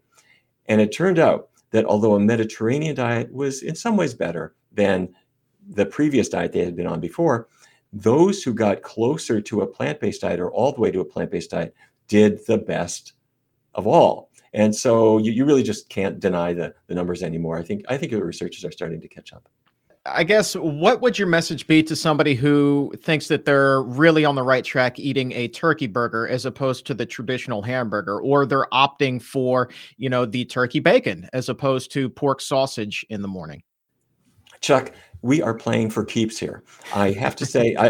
And 0.66 0.80
it 0.80 0.92
turned 0.92 1.18
out 1.18 1.48
that 1.72 1.84
although 1.84 2.14
a 2.14 2.20
Mediterranean 2.20 2.94
diet 2.94 3.32
was 3.32 3.62
in 3.62 3.74
some 3.74 3.96
ways 3.96 4.14
better 4.14 4.54
than 4.72 5.08
the 5.68 5.86
previous 5.86 6.28
diet 6.28 6.52
they 6.52 6.64
had 6.64 6.76
been 6.76 6.86
on 6.86 7.00
before, 7.00 7.48
those 7.92 8.44
who 8.44 8.54
got 8.54 8.82
closer 8.82 9.40
to 9.40 9.62
a 9.62 9.66
plant 9.66 9.98
based 9.98 10.20
diet 10.20 10.38
or 10.38 10.52
all 10.52 10.72
the 10.72 10.80
way 10.80 10.92
to 10.92 11.00
a 11.00 11.04
plant 11.04 11.32
based 11.32 11.50
diet 11.50 11.74
did 12.06 12.46
the 12.46 12.58
best 12.58 13.14
of 13.74 13.88
all. 13.88 14.30
And 14.52 14.74
so 14.74 15.18
you, 15.18 15.32
you 15.32 15.44
really 15.44 15.64
just 15.64 15.88
can't 15.88 16.20
deny 16.20 16.52
the, 16.52 16.72
the 16.86 16.94
numbers 16.94 17.24
anymore. 17.24 17.58
I 17.58 17.62
think 17.62 17.84
I 17.88 17.96
think 17.96 18.12
the 18.12 18.22
researchers 18.22 18.64
are 18.64 18.70
starting 18.70 19.00
to 19.00 19.08
catch 19.08 19.32
up. 19.32 19.48
I 20.12 20.24
guess 20.24 20.54
what 20.54 21.00
would 21.00 21.18
your 21.18 21.28
message 21.28 21.66
be 21.66 21.82
to 21.84 21.96
somebody 21.96 22.34
who 22.34 22.92
thinks 23.02 23.28
that 23.28 23.44
they're 23.44 23.82
really 23.82 24.24
on 24.24 24.34
the 24.34 24.42
right 24.42 24.64
track 24.64 24.98
eating 24.98 25.32
a 25.32 25.48
turkey 25.48 25.86
burger 25.86 26.28
as 26.28 26.46
opposed 26.46 26.86
to 26.86 26.94
the 26.94 27.06
traditional 27.06 27.62
hamburger, 27.62 28.20
or 28.20 28.46
they're 28.46 28.68
opting 28.72 29.20
for, 29.20 29.68
you 29.96 30.08
know, 30.08 30.24
the 30.24 30.44
turkey 30.44 30.80
bacon 30.80 31.28
as 31.32 31.48
opposed 31.48 31.90
to 31.92 32.08
pork 32.08 32.40
sausage 32.40 33.04
in 33.10 33.22
the 33.22 33.28
morning? 33.28 33.62
Chuck, 34.60 34.92
we 35.22 35.42
are 35.42 35.54
playing 35.54 35.90
for 35.90 36.04
keeps 36.04 36.38
here. 36.38 36.62
I 36.94 37.12
have 37.12 37.36
to 37.36 37.46
say, 37.46 37.74
I, 37.76 37.88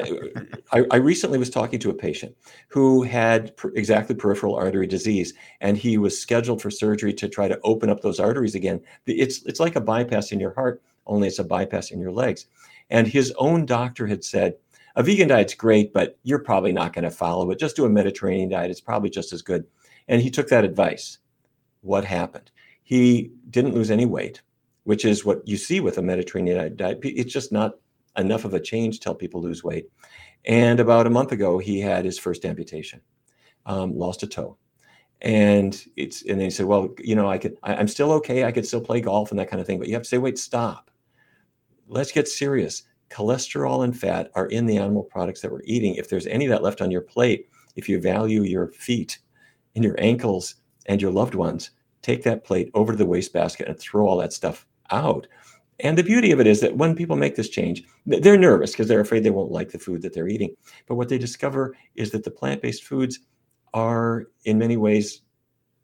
I, 0.73 0.85
I, 0.91 0.97
recently 0.97 1.39
was 1.39 1.51
talking 1.51 1.79
to 1.81 1.91
a 1.91 1.95
patient 1.95 2.35
who 2.69 3.03
had 3.03 3.57
per, 3.57 3.71
exactly 3.75 4.15
peripheral 4.15 4.55
artery 4.55 4.87
disease, 4.87 5.35
and 5.61 5.77
he 5.77 5.99
was 5.99 6.19
scheduled 6.19 6.63
for 6.63 6.71
surgery 6.71 7.13
to 7.15 7.29
try 7.29 7.49
to 7.49 7.59
open 7.65 7.91
up 7.91 8.01
those 8.01 8.21
arteries 8.21 8.55
again. 8.55 8.81
It's 9.07 9.43
it's 9.45 9.61
like 9.61 9.77
a 9.77 9.81
bypass 9.81 10.33
in 10.33 10.41
your 10.41 10.55
heart, 10.55 10.83
only 11.09 11.29
it's 11.29 11.39
a 11.39 11.45
bypass 11.45 11.91
in 11.91 12.01
your 12.01 12.13
legs. 12.13 12.47
And 12.91 13.07
his 13.07 13.33
own 13.37 13.67
doctor 13.67 14.07
had 14.07 14.25
said, 14.25 14.55
a 14.97 15.03
vegan 15.03 15.29
diet's 15.29 15.55
great, 15.55 15.93
but 15.93 16.19
you're 16.23 16.39
probably 16.39 16.73
not 16.73 16.93
going 16.93 17.05
to 17.05 17.11
follow 17.11 17.51
it. 17.51 17.59
Just 17.59 17.77
do 17.77 17.85
a 17.85 17.91
Mediterranean 17.91 18.49
diet; 18.49 18.71
it's 18.71 18.81
probably 18.81 19.11
just 19.11 19.33
as 19.33 19.43
good. 19.43 19.65
And 20.09 20.21
he 20.21 20.31
took 20.31 20.49
that 20.49 20.65
advice. 20.65 21.19
What 21.83 22.05
happened? 22.05 22.51
He 22.83 23.31
didn't 23.51 23.75
lose 23.75 23.91
any 23.91 24.07
weight 24.07 24.43
which 24.89 25.05
is 25.05 25.23
what 25.23 25.47
you 25.47 25.59
see 25.59 25.81
with 25.81 25.99
a 25.99 26.03
Mediterranean 26.03 26.75
diet. 26.75 27.01
It's 27.03 27.31
just 27.31 27.53
not 27.53 27.73
enough 28.17 28.47
of 28.47 28.55
a 28.55 28.59
change 28.59 29.01
till 29.01 29.15
people 29.15 29.43
lose 29.43 29.63
weight. 29.63 29.85
And 30.47 30.81
about 30.81 31.07
a 31.07 31.11
month 31.11 31.31
ago, 31.31 31.59
he 31.59 31.79
had 31.79 32.07
his 32.07 32.19
first 32.19 32.47
amputation, 32.47 33.03
um, 33.67 33.95
lost 33.95 34.23
a 34.23 34.27
toe. 34.27 34.57
And 35.21 35.79
it's 35.97 36.23
and 36.23 36.41
then 36.41 36.47
he 36.47 36.51
said, 36.51 36.65
well, 36.65 36.89
you 37.01 37.15
know, 37.15 37.29
I 37.29 37.37
could, 37.37 37.59
I, 37.63 37.75
I'm 37.75 37.87
still 37.87 38.13
okay. 38.13 38.45
I 38.45 38.51
could 38.51 38.67
still 38.67 38.81
play 38.81 39.03
golf 39.03 39.31
and 39.31 39.39
that 39.39 39.51
kind 39.51 39.61
of 39.61 39.67
thing. 39.67 39.79
But 39.79 39.89
you 39.89 39.95
have 39.95 40.05
to 40.05 40.09
say, 40.09 40.17
wait, 40.17 40.39
stop. 40.39 40.88
Let's 41.91 42.13
get 42.13 42.29
serious. 42.29 42.83
Cholesterol 43.09 43.83
and 43.83 43.99
fat 43.99 44.31
are 44.35 44.47
in 44.47 44.67
the 44.67 44.77
animal 44.77 45.03
products 45.03 45.41
that 45.41 45.51
we're 45.51 45.63
eating. 45.65 45.95
If 45.95 46.11
there's 46.11 46.27
any 46.27 46.45
of 46.45 46.51
that 46.51 46.63
left 46.63 46.83
on 46.83 46.91
your 46.91 47.01
plate, 47.01 47.49
if 47.77 47.89
you 47.89 47.99
value 47.99 48.43
your 48.43 48.69
feet 48.69 49.19
and 49.75 49.83
your 49.83 49.95
ankles 49.99 50.57
and 50.87 51.01
your 51.01 51.11
loved 51.11 51.35
ones, 51.35 51.71
take 52.03 52.23
that 52.25 52.45
plate 52.45 52.71
over 52.75 52.93
to 52.93 52.99
the 52.99 53.07
wastebasket 53.07 53.67
and 53.67 53.79
throw 53.79 54.07
all 54.07 54.19
that 54.19 54.35
stuff 54.35 54.67
out. 54.91 55.27
And 55.81 55.97
the 55.97 56.03
beauty 56.03 56.31
of 56.31 56.41
it 56.41 56.47
is 56.47 56.61
that 56.61 56.77
when 56.77 56.95
people 56.95 57.17
make 57.17 57.37
this 57.37 57.49
change, 57.49 57.85
they're 58.05 58.37
nervous 58.37 58.73
because 58.73 58.89
they're 58.89 59.01
afraid 59.01 59.23
they 59.23 59.31
won't 59.31 59.53
like 59.53 59.71
the 59.71 59.79
food 59.79 60.03
that 60.03 60.13
they're 60.13 60.29
eating. 60.29 60.55
But 60.87 60.97
what 60.97 61.09
they 61.09 61.19
discover 61.19 61.75
is 61.95 62.11
that 62.11 62.25
the 62.25 62.31
plant 62.31 62.61
based 62.61 62.85
foods 62.85 63.21
are, 63.73 64.27
in 64.45 64.59
many 64.59 64.77
ways, 64.77 65.23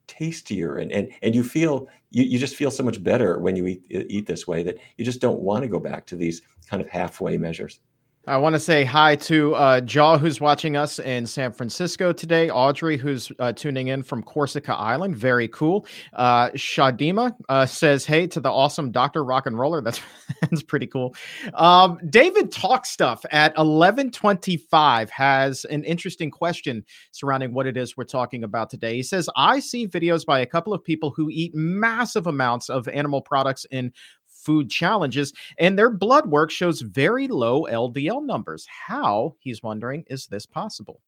tastier 0.06 0.76
and, 0.76 0.92
and, 0.92 1.11
and 1.23 1.34
you 1.34 1.42
feel 1.42 1.88
you, 2.11 2.25
you 2.25 2.38
just 2.38 2.56
feel 2.56 2.70
so 2.70 2.82
much 2.82 3.02
better 3.02 3.38
when 3.38 3.56
you 3.56 3.66
eat, 3.66 3.82
eat 3.88 4.26
this 4.26 4.46
way 4.46 4.62
that 4.62 4.78
you 4.96 5.04
just 5.04 5.20
don't 5.20 5.40
want 5.40 5.62
to 5.62 5.68
go 5.68 5.80
back 5.80 6.06
to 6.06 6.16
these 6.16 6.42
kind 6.68 6.80
of 6.82 6.88
halfway 6.88 7.37
measures. 7.37 7.80
I 8.26 8.38
want 8.38 8.54
to 8.54 8.61
say 8.61 8.85
hi 8.85 9.16
to 9.16 9.54
uh, 9.54 9.81
Jaw, 9.83 10.16
who's 10.16 10.40
watching 10.40 10.78
us 10.78 10.99
in 10.99 11.26
San 11.26 11.52
Francisco 11.52 12.11
today. 12.11 12.49
Audrey, 12.49 12.97
who's 12.97 13.31
uh, 13.38 13.52
tuning 13.52 13.88
in 13.88 14.02
from 14.02 14.23
Corsica 14.23 14.75
Island. 14.75 15.14
Very 15.14 15.47
cool. 15.49 15.87
Uh, 16.14 16.49
Shadima 16.52 17.35
uh, 17.50 17.66
says, 17.66 18.07
hey 18.07 18.26
to 18.28 18.40
the 18.40 18.50
awesome 18.50 18.90
Dr. 18.90 19.25
Rock 19.26 19.45
and 19.45 19.59
Roller. 19.59 19.81
That's, 19.85 20.00
that's 20.40 20.62
pretty 20.62 20.87
cool. 20.87 21.14
Um, 21.52 21.99
David 22.09 22.50
Talk 22.50 22.87
Stuff 22.87 23.26
at 23.31 23.50
1125 23.59 25.11
has 25.11 25.66
an 25.66 25.85
interesting 25.85 26.31
question 26.31 26.83
surrounding 27.12 27.52
what 27.52 27.66
it 27.66 27.76
is 27.76 27.95
we're 27.95 28.04
talking 28.04 28.43
about 28.43 28.71
today. 28.71 28.95
He 28.95 29.02
says, 29.02 29.28
I 29.37 29.61
see 29.61 29.87
videos 29.87 30.25
by 30.25 30.40
a 30.40 30.47
couple 30.47 30.73
of 30.73 30.83
people 30.83 31.11
who 31.11 31.28
eat 31.31 31.54
massive 31.54 32.26
amounts 32.26 32.71
of 32.71 32.88
animal 32.88 33.21
products 33.21 33.66
in 33.71 33.93
food 34.45 34.71
challenges, 34.71 35.33
and 35.59 35.79
their 35.79 35.91
blood 35.91 36.27
work 36.27 36.51
shows 36.51 36.81
very 36.81 37.29
low 37.29 37.65
LDL 37.65 38.25
numbers. 38.25 38.67
How, 38.69 39.35
he's 39.41 39.63
wondering, 39.63 40.05
is 40.09 40.27
this 40.27 40.47
possible? 40.47 41.01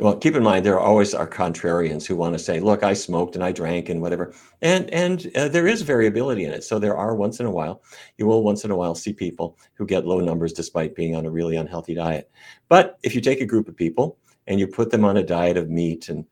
Well, 0.00 0.16
keep 0.16 0.36
in 0.36 0.44
mind 0.44 0.64
there 0.64 0.78
always 0.78 1.12
are 1.12 1.26
contrarians 1.26 2.06
who 2.06 2.14
want 2.14 2.34
to 2.34 2.38
say, 2.38 2.60
"Look, 2.60 2.84
I 2.84 2.92
smoked 2.92 3.34
and 3.34 3.42
I 3.42 3.50
drank 3.50 3.88
and 3.88 4.00
whatever," 4.00 4.32
and 4.62 4.88
and 4.90 5.28
uh, 5.34 5.48
there 5.48 5.66
is 5.66 5.82
variability 5.82 6.44
in 6.44 6.52
it. 6.52 6.62
So 6.62 6.78
there 6.78 6.96
are 6.96 7.16
once 7.16 7.40
in 7.40 7.46
a 7.46 7.50
while, 7.50 7.82
you 8.16 8.24
will 8.24 8.44
once 8.44 8.64
in 8.64 8.70
a 8.70 8.76
while 8.76 8.94
see 8.94 9.12
people 9.12 9.58
who 9.74 9.84
get 9.84 10.06
low 10.06 10.20
numbers 10.20 10.52
despite 10.52 10.94
being 10.94 11.16
on 11.16 11.26
a 11.26 11.30
really 11.30 11.56
unhealthy 11.56 11.94
diet. 11.94 12.30
But 12.68 12.96
if 13.02 13.12
you 13.16 13.20
take 13.20 13.40
a 13.40 13.46
group 13.46 13.66
of 13.66 13.76
people 13.76 14.18
and 14.46 14.60
you 14.60 14.68
put 14.68 14.90
them 14.90 15.04
on 15.04 15.16
a 15.16 15.22
diet 15.24 15.56
of 15.56 15.68
meat 15.68 16.08
and 16.08 16.24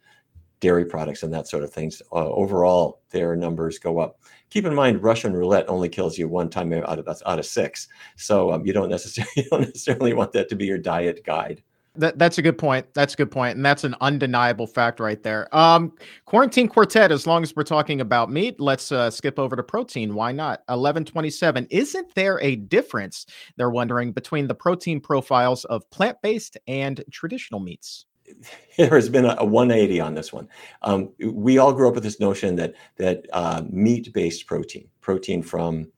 dairy 0.61 0.85
products 0.85 1.23
and 1.23 1.33
that 1.33 1.49
sort 1.49 1.63
of 1.63 1.73
things, 1.73 2.03
uh, 2.13 2.29
overall 2.29 3.01
their 3.11 3.37
numbers 3.37 3.79
go 3.79 3.99
up 3.99 4.19
keep 4.51 4.65
in 4.65 4.75
mind 4.75 5.03
Russian 5.03 5.33
roulette 5.33 5.69
only 5.69 5.89
kills 5.89 6.19
you 6.19 6.29
one 6.29 6.49
time 6.49 6.73
out 6.73 6.99
of 6.99 7.09
out 7.27 7.39
of 7.39 7.47
six. 7.47 7.89
So 8.17 8.53
um, 8.53 8.65
you 8.67 8.73
don't 8.73 8.89
necessarily 8.89 9.33
you 9.37 9.49
don't 9.51 9.61
necessarily 9.63 10.15
want 10.15 10.33
that 10.33 10.49
to 10.51 10.57
be 10.57 10.67
your 10.67 10.79
diet 10.79 11.25
guide. 11.25 11.63
That, 11.99 12.19
that's 12.19 12.37
a 12.37 12.43
good 12.43 12.59
point. 12.59 12.93
That's 12.93 13.15
a 13.15 13.17
good 13.17 13.31
point, 13.31 13.57
and 13.57 13.65
that's 13.65 13.83
an 13.83 13.97
undeniable 14.03 14.67
fact 14.67 15.01
right 15.01 15.23
there. 15.23 15.49
Um, 15.57 15.95
quarantine 16.27 16.69
quartet. 16.69 17.11
As 17.11 17.27
long 17.27 17.43
as 17.43 17.57
we're 17.57 17.63
talking 17.63 18.03
about 18.03 18.31
meat, 18.31 18.61
let's 18.61 18.93
uh, 18.93 19.11
skip 19.11 19.39
over 19.39 19.57
to 19.57 19.63
protein. 19.63 20.15
Why 20.15 20.31
not? 20.31 20.63
Eleven 20.69 21.07
twenty-seven. 21.07 21.69
Isn't 21.71 22.15
there 22.15 22.39
a 22.43 22.57
difference? 22.57 23.25
They're 23.57 23.71
wondering 23.71 24.13
between 24.13 24.47
the 24.47 24.55
protein 24.55 25.01
profiles 25.01 25.65
of 25.65 25.89
plant-based 25.91 26.59
and 26.67 27.03
traditional 27.11 27.61
meats 27.61 28.05
there 28.77 28.95
has 28.95 29.09
been 29.09 29.25
a, 29.25 29.37
a 29.39 29.45
180 29.45 30.01
on 30.01 30.15
this 30.15 30.33
one. 30.33 30.49
Um, 30.83 31.11
we 31.19 31.59
all 31.59 31.73
grew 31.73 31.89
up 31.89 31.95
with 31.95 32.05
this 32.05 32.21
notion 32.21 32.57
that 32.57 32.75
that 32.97 33.27
uh, 33.33 33.63
meat-based 33.69 34.47
protein, 34.47 34.89
protein 35.01 35.43
from 35.43 35.91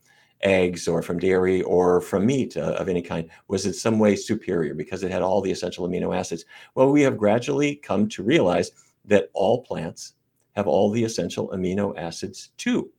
eggs 0.43 0.87
or 0.87 1.03
from 1.03 1.19
dairy 1.19 1.63
or 1.63 2.01
from 2.01 2.25
meat 2.25 2.57
uh, 2.57 2.77
of 2.79 2.89
any 2.89 3.03
kind, 3.03 3.29
was 3.49 3.67
in 3.67 3.73
some 3.73 3.99
way 3.99 4.15
superior 4.15 4.75
because 4.75 5.03
it 5.03 5.11
had 5.11 5.23
all 5.23 5.41
the 5.41 5.51
essential 5.51 5.89
amino 5.89 6.17
acids. 6.17 6.45
Well, 6.75 6.91
we 6.91 7.03
have 7.03 7.19
gradually 7.19 7.77
come 7.77 8.09
to 8.11 8.23
realize 8.23 8.71
that 9.05 9.31
all 9.35 9.63
plants 9.65 10.15
have 10.53 10.67
all 10.67 10.91
the 10.91 11.05
essential 11.05 11.49
amino 11.49 11.97
acids 11.97 12.51
too. 12.57 12.91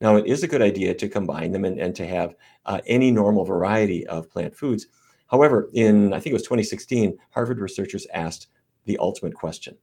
Now, 0.00 0.16
it 0.16 0.26
is 0.26 0.42
a 0.42 0.48
good 0.48 0.62
idea 0.62 0.94
to 0.94 1.08
combine 1.08 1.52
them 1.52 1.64
and, 1.64 1.78
and 1.78 1.94
to 1.96 2.06
have 2.06 2.34
uh, 2.66 2.80
any 2.86 3.10
normal 3.10 3.44
variety 3.44 4.06
of 4.06 4.28
plant 4.28 4.54
foods. 4.54 4.86
However, 5.28 5.70
in 5.72 6.12
I 6.12 6.20
think 6.20 6.32
it 6.32 6.34
was 6.34 6.42
2016, 6.42 7.16
Harvard 7.30 7.60
researchers 7.60 8.06
asked 8.12 8.48
the 8.84 8.98
ultimate 8.98 9.34
question. 9.34 9.76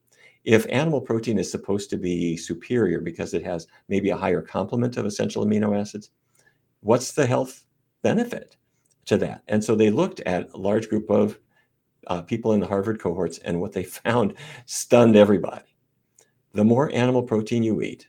If 0.44 0.66
animal 0.70 1.02
protein 1.02 1.38
is 1.38 1.52
supposed 1.52 1.90
to 1.92 1.98
be 1.98 2.36
superior 2.36 3.00
because 3.00 3.34
it 3.34 3.44
has 3.44 3.68
maybe 3.90 4.10
a 4.10 4.18
higher 4.18 4.42
complement 4.42 4.98
of 4.98 5.06
essential 5.06 5.46
amino 5.46 5.80
acids, 5.80 6.10
what's 6.80 7.12
the 7.12 7.28
health 7.28 7.64
benefit 8.02 8.58
to 9.06 9.18
that? 9.18 9.44
And 9.48 9.64
so 9.64 9.76
they 9.76 9.92
looked 9.92 10.20
at 10.22 10.52
a 10.54 10.58
large 10.58 10.90
group 10.90 11.10
of 11.12 11.38
uh, 12.08 12.22
people 12.22 12.54
in 12.54 12.60
the 12.60 12.68
Harvard 12.68 13.00
cohorts, 13.00 13.38
and 13.40 13.60
what 13.60 13.74
they 13.74 13.84
found 14.04 14.34
stunned 14.66 15.16
everybody. 15.16 15.66
The 16.54 16.66
more 16.66 16.92
animal 16.94 17.24
protein 17.24 17.64
you 17.64 17.82
eat, 17.82 18.08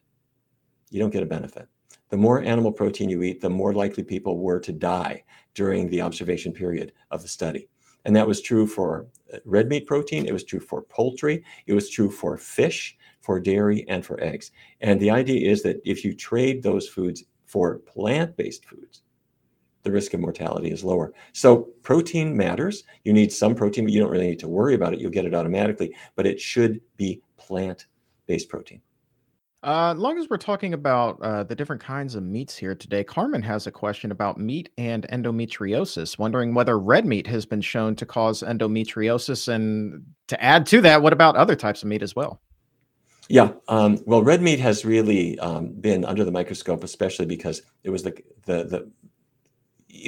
you 0.90 0.98
don't 0.98 1.10
get 1.12 1.22
a 1.22 1.26
benefit. 1.26 1.68
The 2.08 2.16
more 2.16 2.42
animal 2.42 2.72
protein 2.72 3.08
you 3.08 3.22
eat, 3.22 3.40
the 3.40 3.48
more 3.48 3.72
likely 3.72 4.02
people 4.02 4.38
were 4.38 4.60
to 4.60 4.72
die 4.72 5.24
during 5.54 5.88
the 5.88 6.02
observation 6.02 6.52
period 6.52 6.92
of 7.10 7.22
the 7.22 7.28
study. 7.28 7.68
And 8.04 8.14
that 8.16 8.26
was 8.26 8.40
true 8.40 8.66
for 8.66 9.06
uh, 9.32 9.38
red 9.44 9.68
meat 9.68 9.86
protein, 9.86 10.26
it 10.26 10.32
was 10.32 10.44
true 10.44 10.60
for 10.60 10.82
poultry, 10.82 11.44
it 11.66 11.72
was 11.72 11.88
true 11.88 12.10
for 12.10 12.36
fish, 12.36 12.96
for 13.20 13.38
dairy, 13.38 13.84
and 13.88 14.04
for 14.04 14.22
eggs. 14.22 14.50
And 14.80 14.98
the 15.00 15.10
idea 15.10 15.50
is 15.50 15.62
that 15.62 15.80
if 15.84 16.04
you 16.04 16.14
trade 16.14 16.62
those 16.62 16.88
foods 16.88 17.24
for 17.46 17.78
plant 17.78 18.36
based 18.36 18.64
foods, 18.64 19.02
the 19.82 19.90
risk 19.90 20.14
of 20.14 20.20
mortality 20.20 20.70
is 20.70 20.84
lower. 20.84 21.12
So 21.32 21.68
protein 21.82 22.36
matters. 22.36 22.84
You 23.04 23.12
need 23.12 23.32
some 23.32 23.54
protein, 23.54 23.84
but 23.84 23.92
you 23.92 24.00
don't 24.00 24.10
really 24.10 24.28
need 24.28 24.38
to 24.40 24.48
worry 24.48 24.74
about 24.74 24.92
it. 24.92 25.00
You'll 25.00 25.10
get 25.10 25.24
it 25.24 25.34
automatically, 25.34 25.94
but 26.14 26.26
it 26.26 26.40
should 26.40 26.80
be 26.96 27.20
plant 27.36 27.86
based 28.26 28.48
protein. 28.48 28.80
Uh, 29.64 29.92
as 29.92 29.98
long 29.98 30.18
as 30.18 30.28
we're 30.28 30.36
talking 30.36 30.74
about 30.74 31.20
uh, 31.22 31.44
the 31.44 31.54
different 31.54 31.80
kinds 31.80 32.16
of 32.16 32.22
meats 32.24 32.56
here 32.56 32.74
today, 32.74 33.04
Carmen 33.04 33.42
has 33.42 33.68
a 33.68 33.70
question 33.70 34.10
about 34.10 34.36
meat 34.36 34.70
and 34.76 35.06
endometriosis, 35.12 36.18
wondering 36.18 36.52
whether 36.52 36.76
red 36.78 37.06
meat 37.06 37.28
has 37.28 37.46
been 37.46 37.60
shown 37.60 37.94
to 37.96 38.04
cause 38.04 38.42
endometriosis. 38.42 39.46
And 39.46 40.04
to 40.26 40.42
add 40.42 40.66
to 40.66 40.80
that, 40.80 41.00
what 41.00 41.12
about 41.12 41.36
other 41.36 41.54
types 41.54 41.82
of 41.82 41.88
meat 41.88 42.02
as 42.02 42.16
well? 42.16 42.40
Yeah, 43.28 43.52
um, 43.68 44.02
well, 44.04 44.22
red 44.24 44.42
meat 44.42 44.58
has 44.58 44.84
really 44.84 45.38
um, 45.38 45.68
been 45.68 46.04
under 46.04 46.24
the 46.24 46.32
microscope, 46.32 46.82
especially 46.82 47.26
because 47.26 47.62
it 47.84 47.90
was 47.90 48.02
the 48.02 48.20
the 48.46 48.64
the 48.64 48.90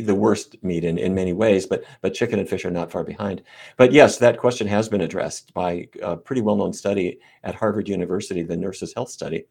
the 0.02 0.14
worst 0.14 0.56
meat 0.62 0.84
in, 0.84 0.98
in 0.98 1.14
many 1.14 1.32
ways, 1.32 1.66
but 1.66 1.84
but 2.00 2.14
chicken 2.14 2.38
and 2.38 2.48
fish 2.48 2.64
are 2.64 2.70
not 2.70 2.90
far 2.90 3.04
behind. 3.04 3.42
But 3.76 3.92
yes, 3.92 4.18
that 4.18 4.38
question 4.38 4.66
has 4.66 4.88
been 4.88 5.02
addressed 5.02 5.52
by 5.52 5.88
a 6.02 6.16
pretty 6.16 6.42
well-known 6.42 6.72
study 6.72 7.18
at 7.42 7.54
Harvard 7.54 7.88
University, 7.88 8.42
the 8.42 8.56
Nurses 8.56 8.94
Health 8.94 9.10
Study. 9.10 9.44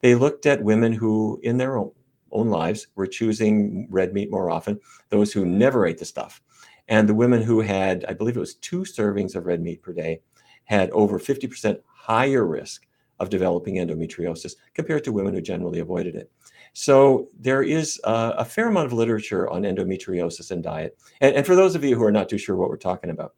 They 0.00 0.14
looked 0.14 0.46
at 0.46 0.62
women 0.62 0.92
who, 0.92 1.40
in 1.42 1.56
their 1.56 1.76
own, 1.76 1.90
own 2.30 2.48
lives, 2.48 2.86
were 2.94 3.06
choosing 3.06 3.88
red 3.90 4.14
meat 4.14 4.30
more 4.30 4.50
often, 4.50 4.80
those 5.08 5.32
who 5.32 5.44
never 5.44 5.86
ate 5.86 5.98
the 5.98 6.04
stuff. 6.04 6.40
And 6.88 7.08
the 7.08 7.14
women 7.14 7.42
who 7.42 7.60
had, 7.60 8.04
I 8.06 8.14
believe 8.14 8.36
it 8.36 8.40
was 8.40 8.54
two 8.54 8.80
servings 8.80 9.34
of 9.34 9.46
red 9.46 9.60
meat 9.60 9.82
per 9.82 9.92
day, 9.92 10.20
had 10.64 10.90
over 10.90 11.18
50% 11.18 11.80
higher 11.84 12.46
risk 12.46 12.86
of 13.18 13.28
developing 13.28 13.74
endometriosis 13.74 14.54
compared 14.74 15.04
to 15.04 15.12
women 15.12 15.34
who 15.34 15.40
generally 15.40 15.80
avoided 15.80 16.14
it. 16.14 16.30
So 16.72 17.28
there 17.38 17.62
is 17.62 18.00
uh, 18.04 18.32
a 18.36 18.44
fair 18.44 18.68
amount 18.68 18.86
of 18.86 18.92
literature 18.92 19.48
on 19.50 19.62
endometriosis 19.62 20.50
and 20.50 20.62
diet. 20.62 20.96
And, 21.20 21.34
and 21.34 21.46
for 21.46 21.56
those 21.56 21.74
of 21.74 21.84
you 21.84 21.96
who 21.96 22.04
are 22.04 22.12
not 22.12 22.28
too 22.28 22.38
sure 22.38 22.56
what 22.56 22.70
we're 22.70 22.76
talking 22.76 23.10
about, 23.10 23.34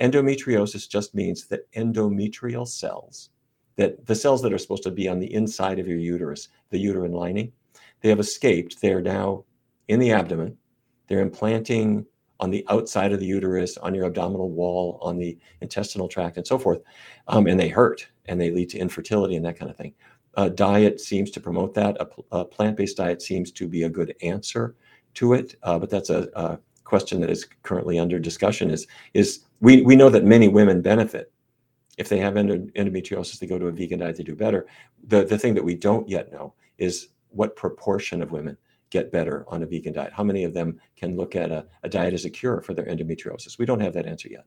endometriosis 0.00 0.88
just 0.88 1.14
means 1.14 1.46
that 1.46 1.70
endometrial 1.72 2.66
cells, 2.66 3.30
that 3.76 4.06
the 4.06 4.14
cells 4.14 4.42
that 4.42 4.52
are 4.52 4.58
supposed 4.58 4.82
to 4.84 4.90
be 4.90 5.08
on 5.08 5.20
the 5.20 5.32
inside 5.32 5.78
of 5.78 5.86
your 5.86 5.98
uterus, 5.98 6.48
the 6.70 6.78
uterine 6.78 7.12
lining, 7.12 7.52
they 8.00 8.08
have 8.08 8.20
escaped. 8.20 8.80
They're 8.80 9.00
now 9.00 9.44
in 9.88 10.00
the 10.00 10.12
abdomen. 10.12 10.56
They're 11.06 11.20
implanting 11.20 12.06
on 12.40 12.50
the 12.50 12.66
outside 12.68 13.12
of 13.12 13.20
the 13.20 13.26
uterus, 13.26 13.78
on 13.78 13.94
your 13.94 14.04
abdominal 14.04 14.50
wall, 14.50 14.98
on 15.00 15.16
the 15.16 15.38
intestinal 15.60 16.08
tract, 16.08 16.36
and 16.36 16.46
so 16.46 16.58
forth. 16.58 16.80
Um, 17.28 17.46
and 17.46 17.58
they 17.58 17.68
hurt 17.68 18.08
and 18.26 18.40
they 18.40 18.50
lead 18.50 18.70
to 18.70 18.78
infertility 18.78 19.36
and 19.36 19.44
that 19.44 19.56
kind 19.56 19.70
of 19.70 19.76
thing. 19.76 19.94
Uh, 20.34 20.48
diet 20.48 21.00
seems 21.00 21.30
to 21.30 21.40
promote 21.40 21.74
that. 21.74 21.96
A, 22.00 22.08
a, 22.38 22.44
plant-based 22.44 22.96
diet 22.96 23.20
seems 23.20 23.50
to 23.52 23.68
be 23.68 23.82
a 23.82 23.88
good 23.88 24.14
answer 24.22 24.74
to 25.14 25.34
it, 25.34 25.56
uh, 25.62 25.78
but 25.78 25.90
that's 25.90 26.10
a, 26.10 26.28
a, 26.34 26.58
question 26.84 27.20
that 27.20 27.30
is 27.30 27.46
currently 27.62 27.98
under 27.98 28.18
discussion. 28.18 28.70
Is 28.70 28.86
is 29.14 29.44
we 29.60 29.80
we 29.82 29.96
know 29.96 30.10
that 30.10 30.24
many 30.24 30.48
women 30.48 30.82
benefit 30.82 31.32
if 31.98 32.08
they 32.08 32.18
have 32.18 32.34
endometriosis, 32.34 33.38
they 33.38 33.46
go 33.46 33.58
to 33.58 33.68
a 33.68 33.72
vegan 33.72 34.00
diet, 34.00 34.16
they 34.16 34.22
do 34.22 34.34
better. 34.34 34.66
The 35.08 35.24
the 35.24 35.38
thing 35.38 35.54
that 35.54 35.64
we 35.64 35.74
don't 35.74 36.08
yet 36.08 36.32
know 36.32 36.54
is 36.78 37.08
what 37.28 37.56
proportion 37.56 38.22
of 38.22 38.32
women 38.32 38.56
get 38.90 39.12
better 39.12 39.44
on 39.48 39.62
a 39.62 39.66
vegan 39.66 39.92
diet. 39.92 40.12
How 40.12 40.24
many 40.24 40.44
of 40.44 40.52
them 40.52 40.78
can 40.96 41.16
look 41.16 41.34
at 41.36 41.50
a, 41.50 41.66
a 41.82 41.88
diet 41.88 42.14
as 42.14 42.24
a 42.24 42.30
cure 42.30 42.60
for 42.60 42.74
their 42.74 42.86
endometriosis? 42.86 43.58
We 43.58 43.66
don't 43.66 43.80
have 43.80 43.94
that 43.94 44.06
answer 44.06 44.28
yet 44.28 44.44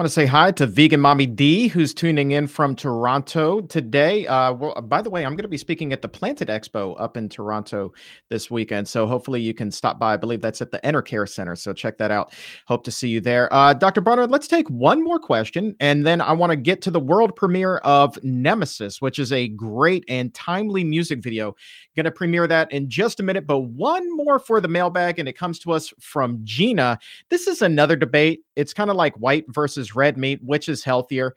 want 0.00 0.08
to 0.08 0.14
say 0.14 0.24
hi 0.24 0.50
to 0.50 0.66
Vegan 0.66 0.98
Mommy 0.98 1.26
D, 1.26 1.68
who's 1.68 1.92
tuning 1.92 2.30
in 2.30 2.46
from 2.46 2.74
Toronto 2.74 3.60
today. 3.60 4.26
Uh, 4.26 4.50
well, 4.54 4.80
by 4.80 5.02
the 5.02 5.10
way, 5.10 5.26
I'm 5.26 5.32
going 5.32 5.42
to 5.42 5.48
be 5.48 5.58
speaking 5.58 5.92
at 5.92 6.00
the 6.00 6.08
Planted 6.08 6.48
Expo 6.48 6.98
up 6.98 7.18
in 7.18 7.28
Toronto 7.28 7.92
this 8.30 8.50
weekend. 8.50 8.88
So 8.88 9.06
hopefully 9.06 9.42
you 9.42 9.52
can 9.52 9.70
stop 9.70 9.98
by. 9.98 10.14
I 10.14 10.16
believe 10.16 10.40
that's 10.40 10.62
at 10.62 10.70
the 10.70 10.78
Enercare 10.78 11.28
Center. 11.28 11.54
So 11.54 11.74
check 11.74 11.98
that 11.98 12.10
out. 12.10 12.32
Hope 12.66 12.82
to 12.84 12.90
see 12.90 13.10
you 13.10 13.20
there. 13.20 13.52
Uh, 13.52 13.74
Dr. 13.74 14.00
Barnard, 14.00 14.30
let's 14.30 14.48
take 14.48 14.66
one 14.70 15.04
more 15.04 15.18
question. 15.18 15.76
And 15.80 16.06
then 16.06 16.22
I 16.22 16.32
want 16.32 16.48
to 16.48 16.56
get 16.56 16.80
to 16.80 16.90
the 16.90 16.98
world 16.98 17.36
premiere 17.36 17.76
of 17.78 18.18
Nemesis, 18.24 19.02
which 19.02 19.18
is 19.18 19.32
a 19.32 19.48
great 19.48 20.06
and 20.08 20.32
timely 20.32 20.82
music 20.82 21.22
video. 21.22 21.54
Going 21.96 22.04
to 22.04 22.10
premiere 22.10 22.46
that 22.46 22.70
in 22.72 22.88
just 22.88 23.20
a 23.20 23.22
minute. 23.22 23.46
But 23.46 23.60
one 23.60 24.16
more 24.16 24.38
for 24.38 24.60
the 24.60 24.68
mailbag. 24.68 25.18
And 25.18 25.28
it 25.28 25.36
comes 25.36 25.58
to 25.60 25.72
us 25.72 25.92
from 26.00 26.40
Gina. 26.44 26.98
This 27.30 27.46
is 27.46 27.62
another 27.62 27.96
debate. 27.96 28.42
It's 28.56 28.72
kind 28.72 28.90
of 28.90 28.96
like 28.96 29.14
white 29.16 29.44
versus 29.48 29.94
red 29.94 30.16
meat, 30.16 30.40
which 30.42 30.68
is 30.68 30.84
healthier. 30.84 31.34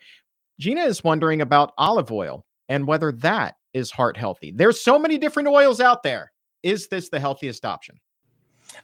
Gina 0.59 0.81
is 0.83 1.03
wondering 1.03 1.41
about 1.41 1.73
olive 1.77 2.11
oil 2.11 2.45
and 2.69 2.87
whether 2.87 3.11
that 3.11 3.55
is 3.73 3.91
heart 3.91 4.15
healthy. 4.15 4.51
There's 4.51 4.79
so 4.79 4.99
many 4.99 5.17
different 5.17 5.49
oils 5.49 5.79
out 5.79 6.03
there. 6.03 6.31
Is 6.61 6.87
this 6.87 7.09
the 7.09 7.19
healthiest 7.19 7.65
option? 7.65 7.99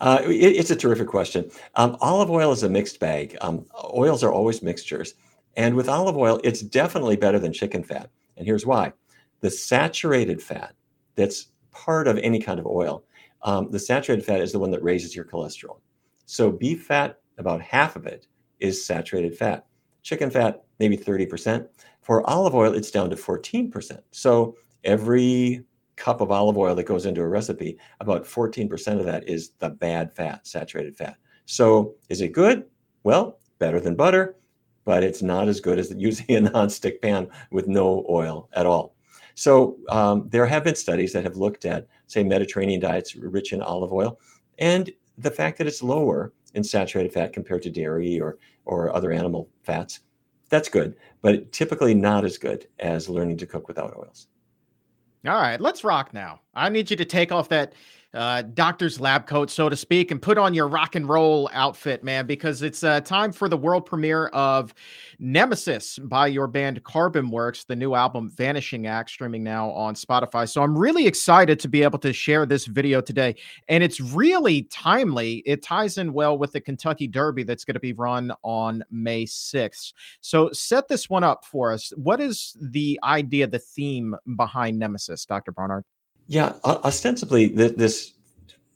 Uh, 0.01 0.21
it, 0.25 0.55
it's 0.57 0.71
a 0.71 0.75
terrific 0.75 1.07
question. 1.07 1.49
Um, 1.75 1.97
olive 2.01 2.29
oil 2.29 2.51
is 2.51 2.63
a 2.63 2.69
mixed 2.69 2.99
bag. 2.99 3.37
Um, 3.41 3.65
oils 3.93 4.23
are 4.23 4.31
always 4.31 4.61
mixtures. 4.61 5.13
And 5.55 5.75
with 5.75 5.89
olive 5.89 6.17
oil, 6.17 6.39
it's 6.43 6.61
definitely 6.61 7.15
better 7.15 7.39
than 7.39 7.53
chicken 7.53 7.83
fat. 7.83 8.09
And 8.37 8.45
here's 8.45 8.65
why 8.65 8.93
the 9.41 9.49
saturated 9.49 10.41
fat 10.41 10.73
that's 11.15 11.47
part 11.85 12.07
of 12.07 12.17
any 12.19 12.39
kind 12.39 12.59
of 12.59 12.65
oil, 12.65 13.03
um, 13.43 13.71
the 13.71 13.79
saturated 13.79 14.25
fat 14.25 14.41
is 14.41 14.51
the 14.51 14.59
one 14.59 14.71
that 14.71 14.83
raises 14.83 15.15
your 15.15 15.25
cholesterol. 15.25 15.79
So 16.25 16.51
beef 16.51 16.83
fat, 16.85 17.19
about 17.37 17.61
half 17.61 17.95
of 17.95 18.05
it, 18.05 18.27
is 18.59 18.85
saturated 18.85 19.37
fat. 19.37 19.65
Chicken 20.03 20.29
fat, 20.29 20.63
maybe 20.79 20.97
30%. 20.97 21.67
For 22.01 22.27
olive 22.29 22.55
oil, 22.55 22.73
it's 22.73 22.91
down 22.91 23.09
to 23.09 23.15
14%. 23.15 23.99
So 24.11 24.55
every 24.83 25.63
cup 25.95 26.21
of 26.21 26.31
olive 26.31 26.57
oil 26.57 26.75
that 26.75 26.83
goes 26.83 27.05
into 27.05 27.21
a 27.21 27.27
recipe, 27.27 27.77
about 27.99 28.23
14% 28.23 28.99
of 28.99 29.05
that 29.05 29.27
is 29.27 29.51
the 29.59 29.69
bad 29.69 30.13
fat, 30.13 30.45
saturated 30.47 30.97
fat. 30.97 31.17
So 31.45 31.95
is 32.09 32.21
it 32.21 32.33
good? 32.33 32.65
Well, 33.03 33.39
better 33.59 33.79
than 33.79 33.95
butter, 33.95 34.35
but 34.85 35.03
it's 35.03 35.21
not 35.21 35.47
as 35.47 35.61
good 35.61 35.79
as 35.79 35.93
using 35.95 36.25
a 36.35 36.41
nonstick 36.49 37.01
pan 37.01 37.29
with 37.51 37.67
no 37.67 38.05
oil 38.09 38.49
at 38.53 38.65
all. 38.65 38.95
So 39.39 39.77
um, 39.87 40.27
there 40.27 40.45
have 40.45 40.65
been 40.65 40.75
studies 40.75 41.13
that 41.13 41.23
have 41.23 41.37
looked 41.37 41.63
at, 41.63 41.87
say, 42.07 42.25
Mediterranean 42.25 42.81
diets 42.81 43.15
rich 43.15 43.53
in 43.53 43.61
olive 43.61 43.93
oil, 43.93 44.19
and 44.57 44.91
the 45.17 45.31
fact 45.31 45.57
that 45.57 45.65
it's 45.65 45.81
lower 45.81 46.33
in 46.55 46.61
saturated 46.61 47.13
fat 47.13 47.31
compared 47.31 47.61
to 47.61 47.69
dairy 47.69 48.19
or 48.19 48.37
or 48.65 48.93
other 48.93 49.13
animal 49.13 49.49
fats. 49.63 50.01
That's 50.49 50.67
good, 50.67 50.97
but 51.21 51.53
typically 51.53 51.93
not 51.93 52.25
as 52.25 52.37
good 52.37 52.67
as 52.79 53.07
learning 53.07 53.37
to 53.37 53.45
cook 53.45 53.69
without 53.69 53.95
oils. 53.97 54.27
All 55.25 55.41
right, 55.41 55.61
let's 55.61 55.85
rock 55.85 56.13
now. 56.13 56.41
I 56.53 56.67
need 56.67 56.91
you 56.91 56.97
to 56.97 57.05
take 57.05 57.31
off 57.31 57.47
that 57.47 57.71
uh, 58.13 58.41
doctor's 58.41 58.99
lab 58.99 59.27
coat, 59.27 59.51
so 59.51 59.69
to 59.69 59.75
speak, 59.75 60.09
and 60.09 60.21
put 60.21 60.37
on 60.37 60.53
your 60.53 60.67
rock 60.67 60.95
and 60.95 61.07
roll 61.07 61.49
outfit, 61.53 62.03
man, 62.03 62.25
because 62.25 62.61
it's 62.63 62.83
uh, 62.83 62.99
time 63.01 63.31
for 63.31 63.47
the 63.47 63.57
world 63.57 63.85
premiere 63.85 64.27
of 64.27 64.73
Nemesis 65.19 65.99
by 65.99 66.27
your 66.27 66.47
band 66.47 66.83
Carbon 66.83 67.29
Works, 67.29 67.65
the 67.65 67.75
new 67.75 67.93
album 67.93 68.31
Vanishing 68.35 68.87
Act, 68.87 69.11
streaming 69.11 69.43
now 69.43 69.69
on 69.71 69.93
Spotify. 69.93 70.49
So 70.49 70.63
I'm 70.63 70.75
really 70.75 71.05
excited 71.05 71.59
to 71.59 71.67
be 71.67 71.83
able 71.83 71.99
to 71.99 72.11
share 72.11 72.45
this 72.45 72.65
video 72.65 72.99
today. 72.99 73.35
And 73.67 73.83
it's 73.83 73.99
really 73.99 74.63
timely. 74.63 75.43
It 75.45 75.61
ties 75.61 75.99
in 75.99 76.11
well 76.11 76.37
with 76.37 76.53
the 76.53 76.61
Kentucky 76.61 77.07
Derby 77.07 77.43
that's 77.43 77.63
going 77.63 77.75
to 77.75 77.79
be 77.79 77.93
run 77.93 78.31
on 78.43 78.83
May 78.89 79.25
6th. 79.25 79.93
So 80.21 80.49
set 80.51 80.87
this 80.87 81.09
one 81.09 81.23
up 81.23 81.45
for 81.45 81.71
us. 81.71 81.93
What 81.95 82.19
is 82.19 82.57
the 82.59 82.99
idea, 83.03 83.45
the 83.45 83.59
theme 83.59 84.15
behind 84.35 84.79
Nemesis, 84.79 85.25
Dr. 85.25 85.51
Barnard? 85.51 85.83
Yeah, 86.29 86.53
ostensibly 86.63 87.47
this 87.47 88.13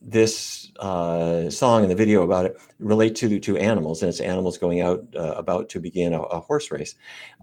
this 0.01 0.71
uh, 0.79 1.51
song 1.51 1.83
and 1.83 1.91
the 1.91 1.95
video 1.95 2.23
about 2.23 2.47
it 2.47 2.57
relate 2.79 3.15
to 3.17 3.39
to 3.39 3.57
animals, 3.57 4.01
and 4.01 4.09
it's 4.09 4.19
animals 4.19 4.57
going 4.57 4.81
out 4.81 5.05
uh, 5.15 5.33
about 5.37 5.69
to 5.69 5.79
begin 5.79 6.15
a, 6.15 6.21
a 6.23 6.39
horse 6.39 6.71
race. 6.71 6.95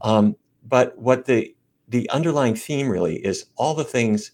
Um, 0.02 0.34
but 0.64 0.98
what 0.98 1.26
the 1.26 1.54
the 1.86 2.10
underlying 2.10 2.56
theme 2.56 2.88
really 2.88 3.24
is 3.24 3.46
all 3.54 3.72
the 3.72 3.84
things 3.84 4.32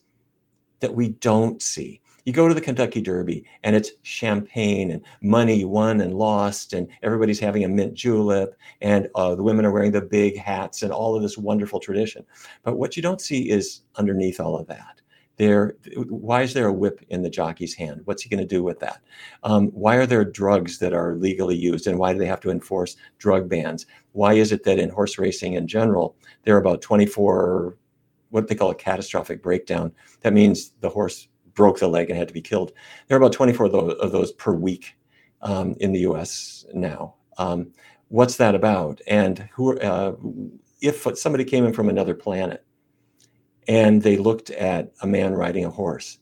that 0.81 0.95
we 0.95 1.11
don't 1.11 1.61
see. 1.61 2.01
You 2.25 2.33
go 2.33 2.49
to 2.49 2.55
the 2.55 2.61
Kentucky 2.63 3.03
Derby 3.03 3.45
and 3.63 3.77
it's 3.77 3.91
champagne 4.03 4.91
and 4.91 5.03
money 5.21 5.67
won 5.67 6.01
and 6.01 6.15
lost, 6.15 6.73
and 6.73 6.89
everybody's 7.03 7.39
having 7.39 7.65
a 7.65 7.69
mint 7.69 7.93
julep, 7.93 8.57
and 8.81 9.11
uh, 9.15 9.35
the 9.35 9.43
women 9.43 9.67
are 9.67 9.73
wearing 9.73 9.93
the 9.93 10.01
big 10.01 10.39
hats 10.39 10.83
and 10.83 10.91
all 10.91 11.15
of 11.15 11.21
this 11.21 11.37
wonderful 11.37 11.81
tradition. 11.81 12.25
But 12.63 12.79
what 12.79 12.97
you 12.97 13.03
don't 13.03 13.21
see 13.21 13.51
is 13.51 13.83
underneath 13.97 14.41
all 14.41 14.57
of 14.57 14.67
that 14.69 15.03
there 15.37 15.77
why 15.95 16.43
is 16.43 16.55
there 16.55 16.67
a 16.67 16.73
whip 16.73 17.05
in 17.11 17.23
the 17.23 17.31
jockey's 17.31 17.75
hand? 17.75 18.01
What's 18.05 18.23
he 18.23 18.29
going 18.29 18.41
to 18.41 18.47
do 18.47 18.63
with 18.63 18.81
that? 18.81 19.03
Um, 19.43 19.69
why 19.69 19.97
are 19.97 20.07
there 20.07 20.25
drugs 20.25 20.79
that 20.79 20.93
are 20.93 21.17
legally 21.17 21.57
used 21.57 21.87
and 21.87 21.99
why 21.99 22.13
do 22.13 22.19
they 22.19 22.27
have 22.27 22.41
to 22.41 22.51
enforce 22.51 22.97
drug 23.19 23.49
bans? 23.49 23.87
Why 24.13 24.35
is 24.35 24.53
it 24.53 24.65
that 24.65 24.79
in 24.79 24.89
horse 24.89 25.19
racing 25.19 25.55
in 25.55 25.67
general 25.67 26.17
there 26.45 26.55
are 26.55 26.61
about 26.61 26.83
24 26.83 27.77
what 28.31 28.49
they 28.49 28.55
call 28.55 28.71
a 28.71 28.75
catastrophic 28.75 29.43
breakdown? 29.43 29.93
That 30.23 30.33
means 30.33 30.73
the 30.81 30.89
horse 30.89 31.29
broke 31.55 31.79
the 31.79 31.89
leg 31.89 32.11
and 32.11 32.19
had 32.19 32.29
to 32.29 32.35
be 32.35 32.43
killed. 32.43 32.73
There 33.09 33.17
are 33.17 33.21
about 33.21 33.33
24 33.33 33.67
of 33.67 34.13
those, 34.13 34.33
per 34.33 34.53
week 34.53 34.97
um, 35.43 35.75
in 35.81 35.93
the 35.93 36.01
us 36.01 36.65
now. 36.75 37.15
Um, 37.39 37.73
what's 38.09 38.37
that 38.37 38.55
about? 38.55 39.01
And 39.07 39.49
who 39.53 39.79
uh, 39.81 40.17
if 40.81 41.07
somebody 41.15 41.45
came 41.45 41.65
in 41.65 41.73
from 41.73 41.89
another 41.89 42.15
planet 42.15 42.66
and 43.69 44.03
they 44.03 44.17
looked 44.17 44.51
at 44.51 44.93
a 45.03 45.07
man 45.07 45.35
riding 45.35 45.65
a 45.65 45.71
horse. 45.71 46.19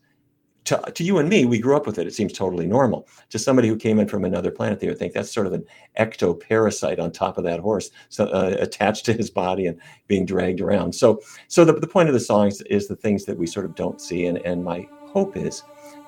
To, 0.65 0.79
to 0.95 1.05
you 1.05 1.19
and 1.19 1.29
me, 1.29 1.45
we 1.45 1.59
grew 1.59 1.77
up 1.77 1.87
with 1.87 1.99
it. 1.99 2.07
It 2.07 2.15
seems 2.15 2.33
totally 2.33 2.67
normal. 2.67 3.07
To 3.31 3.39
somebody 3.39 3.69
who 3.69 3.77
came 3.77 3.99
in 3.99 4.09
from 4.09 4.25
another 4.25 4.51
planet, 4.51 4.81
they 4.81 4.89
would 4.89 4.99
think 4.99 5.13
that's 5.13 5.31
sort 5.31 5.47
of 5.47 5.53
an 5.53 5.65
ectoparasite 5.99 6.99
on 6.99 7.13
top 7.13 7.37
of 7.37 7.45
that 7.45 7.61
horse, 7.61 7.91
so, 8.09 8.25
uh, 8.29 8.57
attached 8.59 9.05
to 9.05 9.13
his 9.13 9.29
body 9.31 9.67
and 9.67 9.79
being 10.07 10.25
dragged 10.25 10.63
around. 10.63 10.95
So, 10.95 11.21
so 11.49 11.67
the, 11.67 11.75
the 11.75 11.87
point 11.87 12.09
of 12.09 12.15
the 12.15 12.21
song 12.21 12.49
is, 12.49 12.63
is 12.63 12.89
the 12.89 12.97
things 12.97 13.27
that 13.27 13.37
we 13.37 13.47
sort 13.47 13.67
of 13.67 13.75
don't 13.75 14.01
see. 14.01 14.25
And, 14.25 14.39
and 14.39 14.65
my 14.65 14.89
hope 15.07 15.37
is 15.37 15.63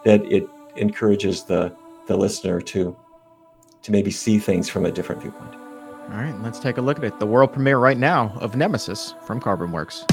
that 0.05 0.25
it 0.33 0.49
encourages 0.77 1.45
the, 1.45 1.75
the 2.07 2.17
listener 2.17 2.63
to, 2.63 2.97
to 3.83 3.93
maybe 3.93 4.11
see 4.11 4.39
things 4.39 4.71
from 4.71 4.87
a 4.87 4.91
different 4.91 5.21
viewpoint. 5.21 5.55
All 5.55 6.23
right, 6.23 6.35
let's 6.43 6.61
take 6.61 6.79
a 6.79 6.81
look 6.81 6.97
at 6.97 7.05
it. 7.05 7.19
The 7.19 7.27
world 7.27 7.53
premiere 7.53 7.79
right 7.79 7.99
now 7.99 8.33
of 8.37 8.57
Nemesis 8.57 9.15
from 9.27 9.39
Carbon 9.39 9.71
Works. 9.73 10.05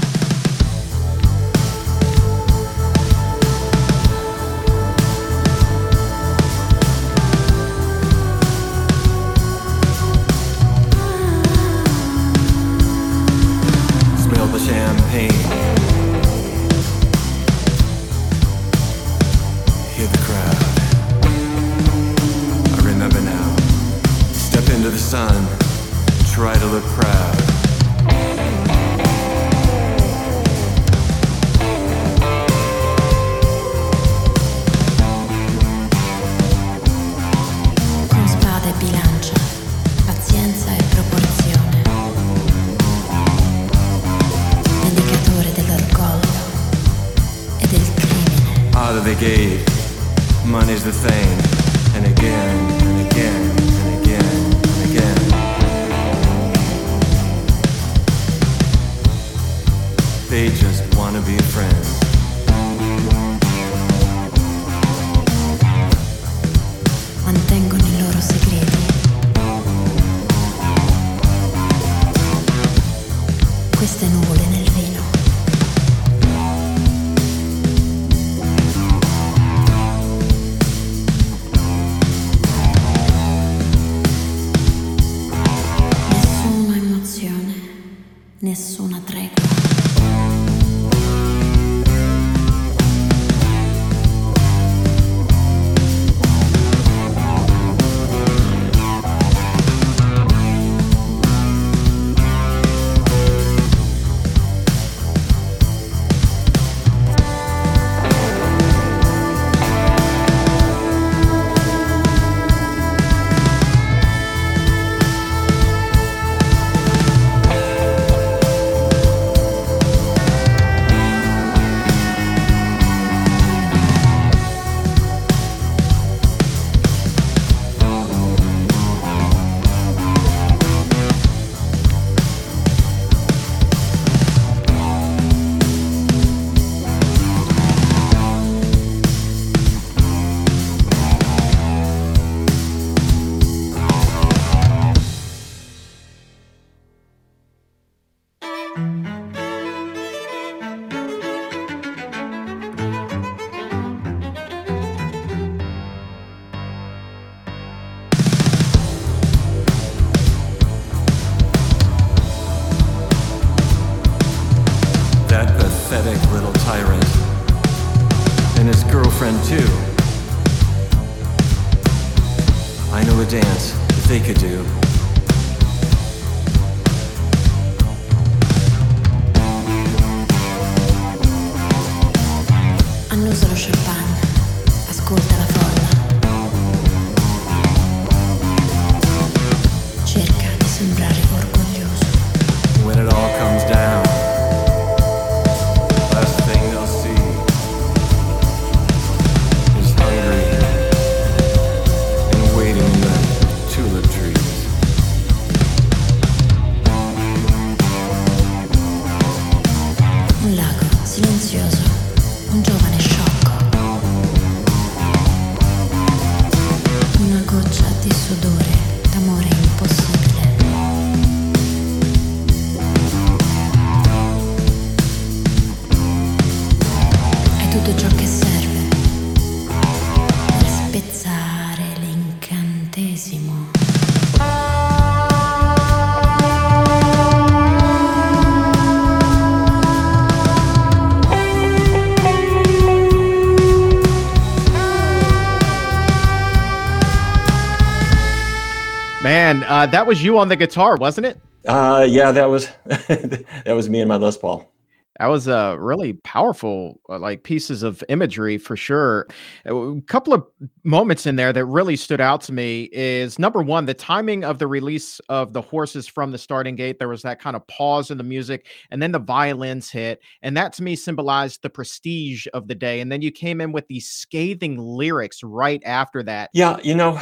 Man, 249.44 249.62
uh, 249.64 249.84
that 249.88 250.06
was 250.06 250.24
you 250.24 250.38
on 250.38 250.48
the 250.48 250.56
guitar, 250.56 250.96
wasn't 250.96 251.26
it? 251.26 251.38
Uh, 251.66 252.06
yeah, 252.08 252.32
that 252.32 252.46
was 252.48 252.70
that 252.86 253.74
was 253.74 253.90
me 253.90 254.00
and 254.00 254.08
my 254.08 254.16
Les 254.16 254.38
Paul. 254.38 254.72
That 255.20 255.26
was 255.26 255.46
a 255.46 255.76
really 255.78 256.14
powerful, 256.14 257.00
uh, 257.08 257.18
like 257.20 257.44
pieces 257.44 257.82
of 257.84 258.02
imagery 258.08 258.58
for 258.58 258.76
sure. 258.76 259.28
A 259.64 260.00
couple 260.06 260.34
of 260.34 260.44
moments 260.82 261.24
in 261.24 261.36
there 261.36 261.52
that 261.52 261.64
really 261.66 261.94
stood 261.96 262.20
out 262.20 262.40
to 262.42 262.52
me 262.52 262.88
is 262.92 263.38
number 263.38 263.62
one, 263.62 263.86
the 263.86 263.94
timing 263.94 264.44
of 264.44 264.58
the 264.58 264.66
release 264.66 265.20
of 265.28 265.52
the 265.52 265.62
horses 265.62 266.08
from 266.08 266.32
the 266.32 266.38
starting 266.38 266.74
gate. 266.74 266.98
There 266.98 267.08
was 267.08 267.22
that 267.22 267.40
kind 267.40 267.54
of 267.54 267.64
pause 267.68 268.10
in 268.10 268.18
the 268.18 268.24
music, 268.24 268.66
and 268.90 269.00
then 269.00 269.12
the 269.12 269.20
violins 269.20 269.88
hit, 269.90 270.20
and 270.42 270.56
that 270.56 270.72
to 270.74 270.82
me 270.82 270.96
symbolized 270.96 271.62
the 271.62 271.70
prestige 271.70 272.46
of 272.52 272.66
the 272.66 272.74
day. 272.74 273.00
And 273.00 273.10
then 273.10 273.22
you 273.22 273.30
came 273.30 273.60
in 273.60 273.70
with 273.70 273.86
these 273.86 274.08
scathing 274.08 274.78
lyrics 274.78 275.42
right 275.44 275.82
after 275.84 276.22
that. 276.24 276.50
Yeah, 276.52 276.78
you 276.82 276.94
know, 276.94 277.20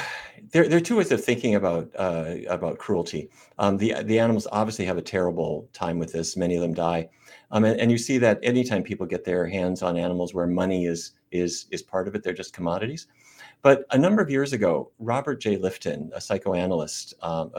there, 0.52 0.68
there 0.68 0.78
are 0.78 0.82
two 0.82 0.96
ways 0.96 1.12
of 1.12 1.22
thinking 1.24 1.54
about 1.54 1.90
uh, 1.96 2.36
about 2.48 2.78
cruelty. 2.78 3.28
Um, 3.58 3.76
the 3.76 4.02
the 4.02 4.18
animals 4.18 4.46
obviously 4.50 4.84
have 4.86 4.98
a 4.98 5.02
terrible 5.02 5.68
time 5.72 5.98
with 5.98 6.12
this. 6.12 6.36
Many 6.36 6.56
of 6.56 6.62
them 6.62 6.74
die, 6.74 7.08
um, 7.52 7.64
and, 7.64 7.78
and 7.78 7.90
you 7.90 7.98
see 7.98 8.18
that 8.18 8.40
anytime 8.42 8.82
people 8.82 9.06
get 9.06 9.24
their 9.24 9.46
hands 9.46 9.82
on 9.82 9.96
animals 9.96 10.34
where 10.34 10.46
money 10.46 10.86
is 10.86 11.12
is 11.30 11.66
is 11.70 11.82
part 11.82 12.08
of 12.08 12.14
it, 12.14 12.22
they're 12.22 12.32
just 12.32 12.52
commodities. 12.52 13.06
But 13.60 13.84
a 13.90 13.98
number 13.98 14.20
of 14.20 14.30
years 14.30 14.52
ago, 14.52 14.90
Robert 14.98 15.40
J. 15.40 15.56
Lifton, 15.56 16.10
a 16.12 16.20
psychoanalyst 16.20 17.14
um, 17.22 17.52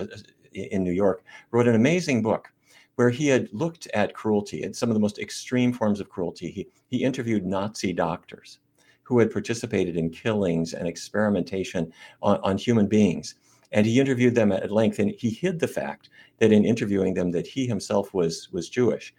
in 0.52 0.84
New 0.84 0.92
York, 0.92 1.24
wrote 1.52 1.68
an 1.68 1.76
amazing 1.76 2.22
book 2.22 2.52
where 2.96 3.10
he 3.10 3.28
had 3.28 3.50
looked 3.54 3.88
at 3.94 4.14
cruelty 4.14 4.64
and 4.64 4.76
some 4.76 4.90
of 4.90 4.94
the 4.94 5.00
most 5.00 5.20
extreme 5.20 5.72
forms 5.72 6.00
of 6.00 6.10
cruelty. 6.10 6.50
He 6.52 6.68
he 6.88 7.04
interviewed 7.04 7.46
Nazi 7.46 7.94
doctors 7.94 8.60
who 9.04 9.20
had 9.20 9.32
participated 9.32 9.96
in 9.96 10.10
killings 10.10 10.74
and 10.74 10.88
experimentation 10.88 11.92
on, 12.22 12.40
on 12.42 12.58
human 12.58 12.88
beings. 12.88 13.36
And 13.74 13.86
he 13.86 14.00
interviewed 14.00 14.36
them 14.36 14.52
at 14.52 14.72
length, 14.72 15.00
and 15.00 15.12
he 15.18 15.32
hid 15.32 15.60
the 15.60 15.68
fact 15.68 16.10
that 16.40 16.52
in 16.52 16.64
interviewing 16.64 17.16
them 17.16 17.32
that 17.32 17.48
he 17.48 17.66
himself 17.66 18.14
was 18.14 18.50
was 18.52 18.70
Jewish. 18.70 19.14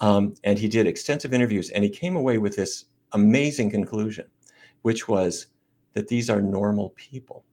Um, 0.00 0.34
and 0.44 0.58
he 0.58 0.68
did 0.68 0.86
extensive 0.86 1.34
interviews, 1.34 1.70
and 1.70 1.84
he 1.84 1.90
came 1.90 2.16
away 2.16 2.38
with 2.38 2.56
this 2.56 2.86
amazing 3.12 3.70
conclusion, 3.70 4.26
which 4.82 5.08
was 5.08 5.48
that 5.94 6.08
these 6.08 6.30
are 6.30 6.40
normal 6.40 6.90
people. 6.90 7.44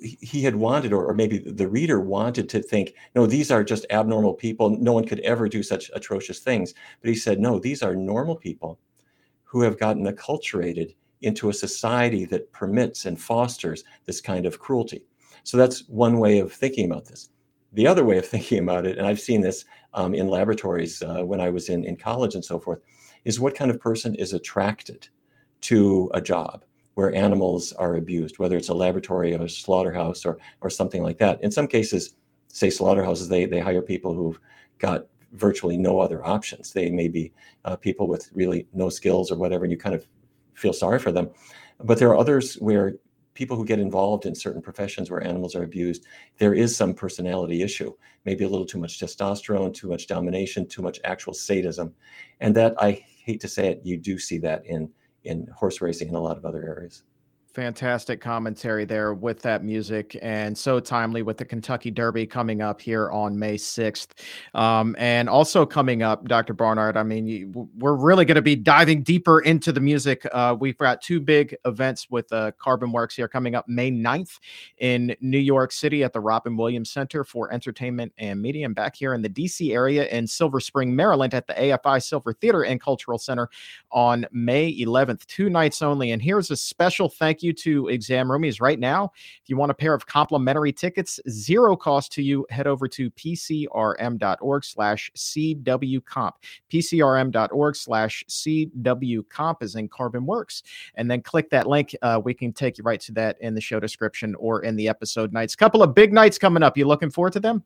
He 0.00 0.42
had 0.42 0.56
wanted, 0.56 0.92
or, 0.92 1.04
or 1.04 1.12
maybe 1.12 1.38
the 1.38 1.68
reader 1.68 2.00
wanted 2.00 2.48
to 2.48 2.62
think, 2.62 2.94
no, 3.14 3.26
these 3.26 3.50
are 3.50 3.62
just 3.62 3.84
abnormal 3.90 4.32
people. 4.32 4.70
No 4.70 4.92
one 4.92 5.04
could 5.04 5.20
ever 5.20 5.48
do 5.48 5.62
such 5.62 5.90
atrocious 5.94 6.38
things. 6.38 6.72
But 7.02 7.10
he 7.10 7.14
said, 7.16 7.40
no, 7.40 7.58
these 7.58 7.82
are 7.82 7.94
normal 7.94 8.36
people 8.36 8.78
who 9.44 9.60
have 9.60 9.78
gotten 9.78 10.06
acculturated 10.06 10.94
into 11.20 11.50
a 11.50 11.54
society 11.54 12.24
that 12.26 12.50
permits 12.52 13.04
and 13.04 13.20
fosters 13.20 13.84
this 14.06 14.20
kind 14.20 14.46
of 14.46 14.58
cruelty. 14.58 15.04
So 15.44 15.58
that's 15.58 15.86
one 15.88 16.18
way 16.18 16.38
of 16.38 16.52
thinking 16.52 16.90
about 16.90 17.04
this. 17.04 17.28
The 17.72 17.86
other 17.86 18.04
way 18.04 18.18
of 18.18 18.26
thinking 18.26 18.58
about 18.58 18.86
it, 18.86 18.98
and 18.98 19.06
I've 19.06 19.20
seen 19.20 19.40
this 19.40 19.64
um, 19.94 20.14
in 20.14 20.28
laboratories 20.28 21.02
uh, 21.02 21.22
when 21.24 21.40
I 21.40 21.50
was 21.50 21.68
in, 21.68 21.84
in 21.84 21.96
college 21.96 22.34
and 22.34 22.44
so 22.44 22.58
forth, 22.58 22.80
is 23.24 23.40
what 23.40 23.54
kind 23.54 23.70
of 23.70 23.80
person 23.80 24.14
is 24.14 24.32
attracted 24.32 25.08
to 25.62 26.10
a 26.14 26.20
job. 26.20 26.64
where 26.96 27.14
animals 27.14 27.74
are 27.74 27.96
abused, 27.96 28.38
whether 28.38 28.56
it's 28.56 28.70
a 28.70 28.74
laboratory 28.74 29.34
or 29.34 29.44
a 29.44 29.48
slaughterhouse 29.48 30.24
or 30.24 30.38
or 30.62 30.70
something 30.70 31.02
like 31.02 31.18
that. 31.18 31.40
In 31.42 31.50
some 31.50 31.68
cases, 31.68 32.14
say 32.48 32.70
slaughterhouses, 32.70 33.28
they 33.28 33.44
they 33.44 33.60
hire 33.60 33.82
people 33.82 34.14
who've 34.14 34.40
got 34.78 35.06
virtually 35.32 35.76
no 35.76 36.00
other 36.00 36.24
options. 36.24 36.72
They 36.72 36.90
may 36.90 37.08
be 37.08 37.32
uh, 37.66 37.76
people 37.76 38.08
with 38.08 38.30
really 38.32 38.66
no 38.72 38.88
skills 38.88 39.30
or 39.30 39.36
whatever, 39.36 39.64
and 39.64 39.70
you 39.72 39.76
kind 39.78 39.94
of 39.94 40.06
feel 40.54 40.72
sorry 40.72 40.98
for 40.98 41.12
them. 41.12 41.28
But 41.84 41.98
there 41.98 42.08
are 42.08 42.16
others 42.16 42.54
where 42.54 42.94
people 43.36 43.56
who 43.56 43.64
get 43.64 43.78
involved 43.78 44.26
in 44.26 44.34
certain 44.34 44.62
professions 44.62 45.10
where 45.10 45.22
animals 45.22 45.54
are 45.54 45.62
abused, 45.62 46.06
there 46.38 46.54
is 46.54 46.74
some 46.74 46.94
personality 46.94 47.62
issue, 47.62 47.92
maybe 48.24 48.44
a 48.44 48.48
little 48.48 48.66
too 48.66 48.78
much 48.78 48.98
testosterone, 48.98 49.72
too 49.72 49.88
much 49.88 50.08
domination, 50.08 50.66
too 50.66 50.82
much 50.82 50.98
actual 51.04 51.34
sadism. 51.34 51.94
And 52.40 52.56
that 52.56 52.74
I 52.78 53.04
hate 53.24 53.40
to 53.42 53.48
say 53.48 53.68
it, 53.68 53.80
you 53.84 53.96
do 53.96 54.18
see 54.18 54.38
that 54.38 54.66
in 54.66 54.90
in 55.22 55.46
horse 55.54 55.80
racing 55.80 56.08
and 56.08 56.16
a 56.16 56.20
lot 56.20 56.36
of 56.36 56.44
other 56.44 56.62
areas 56.62 57.02
fantastic 57.56 58.20
commentary 58.20 58.84
there 58.84 59.14
with 59.14 59.40
that 59.40 59.64
music 59.64 60.18
and 60.20 60.56
so 60.56 60.78
timely 60.78 61.22
with 61.22 61.38
the 61.38 61.44
Kentucky 61.44 61.90
Derby 61.90 62.26
coming 62.26 62.60
up 62.60 62.82
here 62.82 63.10
on 63.10 63.38
May 63.38 63.54
6th. 63.54 64.08
Um, 64.52 64.94
and 64.98 65.26
also 65.26 65.64
coming 65.64 66.02
up, 66.02 66.28
Dr. 66.28 66.52
Barnard, 66.52 66.98
I 66.98 67.02
mean, 67.02 67.26
you, 67.26 67.70
we're 67.78 67.94
really 67.94 68.26
going 68.26 68.34
to 68.34 68.42
be 68.42 68.56
diving 68.56 69.02
deeper 69.02 69.40
into 69.40 69.72
the 69.72 69.80
music. 69.80 70.26
Uh, 70.32 70.54
we've 70.60 70.76
got 70.76 71.00
two 71.00 71.18
big 71.18 71.56
events 71.64 72.10
with 72.10 72.30
uh, 72.30 72.52
Carbon 72.58 72.92
Works 72.92 73.16
here 73.16 73.26
coming 73.26 73.54
up 73.54 73.66
May 73.66 73.90
9th 73.90 74.38
in 74.76 75.16
New 75.22 75.38
York 75.38 75.72
City 75.72 76.04
at 76.04 76.12
the 76.12 76.20
Robin 76.20 76.58
Williams 76.58 76.90
Center 76.90 77.24
for 77.24 77.50
Entertainment 77.54 78.12
and 78.18 78.42
Media, 78.42 78.66
and 78.66 78.74
back 78.74 78.94
here 78.94 79.14
in 79.14 79.22
the 79.22 79.30
DC 79.30 79.72
area 79.72 80.06
in 80.08 80.26
Silver 80.26 80.60
Spring, 80.60 80.94
Maryland 80.94 81.32
at 81.32 81.46
the 81.46 81.54
AFI 81.54 82.02
Silver 82.02 82.34
Theater 82.34 82.64
and 82.64 82.82
Cultural 82.82 83.16
Center 83.16 83.48
on 83.90 84.26
May 84.30 84.78
11th. 84.78 85.24
Two 85.24 85.48
nights 85.48 85.80
only. 85.80 86.10
And 86.10 86.20
here's 86.20 86.50
a 86.50 86.56
special 86.56 87.08
thank 87.08 87.42
you 87.42 87.45
you 87.46 87.52
to 87.54 87.88
Exam 87.88 88.28
Roomies 88.28 88.60
right 88.60 88.78
now. 88.78 89.10
If 89.42 89.48
you 89.48 89.56
want 89.56 89.70
a 89.70 89.74
pair 89.74 89.94
of 89.94 90.06
complimentary 90.06 90.72
tickets, 90.72 91.18
zero 91.28 91.76
cost 91.76 92.12
to 92.12 92.22
you, 92.22 92.46
head 92.50 92.66
over 92.66 92.86
to 92.88 93.10
pcrm.org 93.12 94.64
slash 94.64 95.10
cwcomp. 95.16 96.32
pcrm.org 96.70 97.76
slash 97.76 98.24
cwcomp 98.28 99.62
is 99.62 99.74
in 99.76 99.88
Carbon 99.88 100.26
Works. 100.26 100.62
And 100.96 101.10
then 101.10 101.22
click 101.22 101.48
that 101.50 101.66
link. 101.66 101.94
Uh, 102.02 102.20
we 102.22 102.34
can 102.34 102.52
take 102.52 102.76
you 102.76 102.84
right 102.84 103.00
to 103.00 103.12
that 103.12 103.36
in 103.40 103.54
the 103.54 103.60
show 103.60 103.80
description 103.80 104.34
or 104.34 104.62
in 104.62 104.76
the 104.76 104.88
episode 104.88 105.32
nights. 105.32 105.56
Couple 105.56 105.82
of 105.82 105.94
big 105.94 106.12
nights 106.12 106.38
coming 106.38 106.62
up. 106.62 106.76
You 106.76 106.86
looking 106.86 107.10
forward 107.10 107.32
to 107.34 107.40
them? 107.40 107.64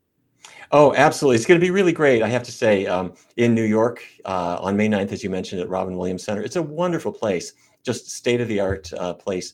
Oh, 0.71 0.93
absolutely. 0.95 1.35
It's 1.35 1.45
going 1.45 1.59
to 1.59 1.65
be 1.65 1.71
really 1.71 1.91
great. 1.91 2.21
I 2.21 2.27
have 2.27 2.43
to 2.43 2.51
say, 2.51 2.85
um, 2.85 3.13
in 3.37 3.53
New 3.53 3.63
York 3.63 4.03
uh, 4.25 4.57
on 4.61 4.77
May 4.77 4.87
9th, 4.87 5.11
as 5.11 5.23
you 5.23 5.29
mentioned, 5.29 5.61
at 5.61 5.69
Robin 5.69 5.97
Williams 5.97 6.23
Center. 6.23 6.41
It's 6.41 6.55
a 6.55 6.61
wonderful 6.61 7.11
place, 7.11 7.53
just 7.83 8.09
state 8.09 8.41
of 8.41 8.47
the 8.47 8.59
art 8.59 8.91
uh, 8.93 9.13
place 9.13 9.53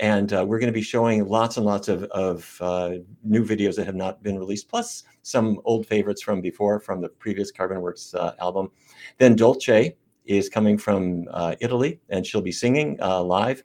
and 0.00 0.32
uh, 0.32 0.42
we're 0.46 0.58
going 0.58 0.72
to 0.72 0.76
be 0.76 0.82
showing 0.82 1.28
lots 1.28 1.58
and 1.58 1.66
lots 1.66 1.88
of, 1.88 2.04
of 2.04 2.56
uh, 2.62 2.92
new 3.22 3.44
videos 3.44 3.76
that 3.76 3.84
have 3.84 3.94
not 3.94 4.22
been 4.22 4.38
released, 4.38 4.68
plus 4.68 5.04
some 5.22 5.60
old 5.64 5.86
favorites 5.86 6.22
from 6.22 6.40
before, 6.40 6.80
from 6.80 7.02
the 7.02 7.08
previous 7.08 7.52
Carbon 7.52 7.82
Works 7.82 8.14
uh, 8.14 8.32
album. 8.40 8.70
Then 9.18 9.36
Dolce 9.36 9.94
is 10.24 10.48
coming 10.48 10.78
from 10.78 11.28
uh, 11.30 11.54
Italy, 11.60 12.00
and 12.08 12.26
she'll 12.26 12.40
be 12.40 12.50
singing 12.50 12.98
uh, 13.02 13.22
live. 13.22 13.62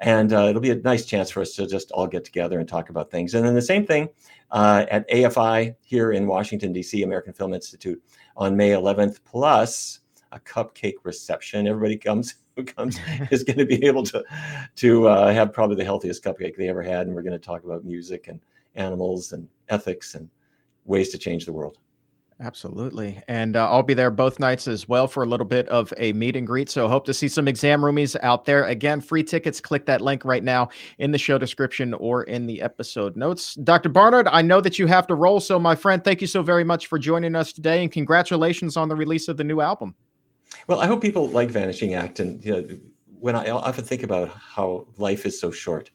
And 0.00 0.32
it'll 0.32 0.60
be 0.60 0.70
a 0.70 0.76
nice 0.76 1.06
chance 1.06 1.30
for 1.30 1.40
us 1.40 1.52
to 1.54 1.66
just 1.66 1.90
all 1.92 2.06
get 2.06 2.24
together 2.24 2.58
and 2.58 2.68
talk 2.68 2.90
about 2.90 3.10
things. 3.10 3.34
And 3.34 3.46
then 3.46 3.54
the 3.54 3.62
same 3.62 3.86
thing 3.86 4.08
at 4.52 5.08
AFI 5.08 5.74
here 5.82 6.12
in 6.12 6.26
Washington, 6.26 6.72
D.C., 6.72 7.02
American 7.02 7.32
Film 7.32 7.54
Institute, 7.54 8.02
on 8.36 8.56
May 8.56 8.70
11th, 8.70 9.20
plus 9.24 10.00
a 10.32 10.40
cupcake 10.40 10.96
reception. 11.04 11.66
Everybody 11.66 11.96
comes 11.96 12.34
who 12.56 12.64
comes 12.64 12.98
is 13.30 13.44
going 13.44 13.58
to 13.58 13.66
be 13.66 13.84
able 13.84 14.02
to 14.04 14.24
to 14.76 15.08
uh, 15.08 15.32
have 15.32 15.52
probably 15.52 15.76
the 15.76 15.84
healthiest 15.84 16.24
cupcake 16.24 16.56
they 16.56 16.68
ever 16.68 16.82
had, 16.82 17.06
and 17.06 17.14
we're 17.14 17.22
going 17.22 17.32
to 17.32 17.38
talk 17.38 17.64
about 17.64 17.84
music 17.84 18.28
and 18.28 18.40
animals 18.74 19.32
and 19.32 19.48
ethics 19.68 20.14
and 20.14 20.28
ways 20.84 21.10
to 21.10 21.18
change 21.18 21.44
the 21.44 21.52
world. 21.52 21.78
Absolutely. 22.38 23.22
And 23.28 23.56
uh, 23.56 23.70
I'll 23.70 23.82
be 23.82 23.94
there 23.94 24.10
both 24.10 24.38
nights 24.38 24.68
as 24.68 24.86
well 24.86 25.08
for 25.08 25.22
a 25.22 25.26
little 25.26 25.46
bit 25.46 25.66
of 25.70 25.92
a 25.96 26.12
meet 26.12 26.36
and 26.36 26.46
greet. 26.46 26.68
So 26.68 26.86
hope 26.86 27.06
to 27.06 27.14
see 27.14 27.28
some 27.28 27.48
exam 27.48 27.80
roomies 27.80 28.14
out 28.22 28.44
there. 28.44 28.64
Again, 28.64 29.00
free 29.00 29.24
tickets. 29.24 29.58
Click 29.58 29.86
that 29.86 30.02
link 30.02 30.22
right 30.22 30.44
now 30.44 30.68
in 30.98 31.12
the 31.12 31.18
show 31.18 31.38
description 31.38 31.94
or 31.94 32.24
in 32.24 32.46
the 32.46 32.60
episode 32.60 33.16
notes. 33.16 33.54
Dr. 33.54 33.88
Barnard, 33.88 34.28
I 34.28 34.42
know 34.42 34.60
that 34.60 34.78
you 34.78 34.86
have 34.86 35.06
to 35.06 35.14
roll. 35.14 35.40
So, 35.40 35.58
my 35.58 35.74
friend, 35.74 36.04
thank 36.04 36.20
you 36.20 36.26
so 36.26 36.42
very 36.42 36.64
much 36.64 36.88
for 36.88 36.98
joining 36.98 37.34
us 37.34 37.54
today 37.54 37.82
and 37.82 37.90
congratulations 37.90 38.76
on 38.76 38.90
the 38.90 38.96
release 38.96 39.28
of 39.28 39.38
the 39.38 39.44
new 39.44 39.62
album. 39.62 39.94
Well, 40.66 40.80
I 40.80 40.86
hope 40.86 41.00
people 41.00 41.28
like 41.28 41.50
Vanishing 41.50 41.94
Act. 41.94 42.20
And 42.20 42.44
you 42.44 42.52
know, 42.52 42.78
when 43.20 43.36
I 43.36 43.50
often 43.50 43.84
think 43.84 44.02
about 44.02 44.28
how 44.28 44.86
life 44.96 45.26
is 45.26 45.38
so 45.40 45.50
short, 45.50 45.90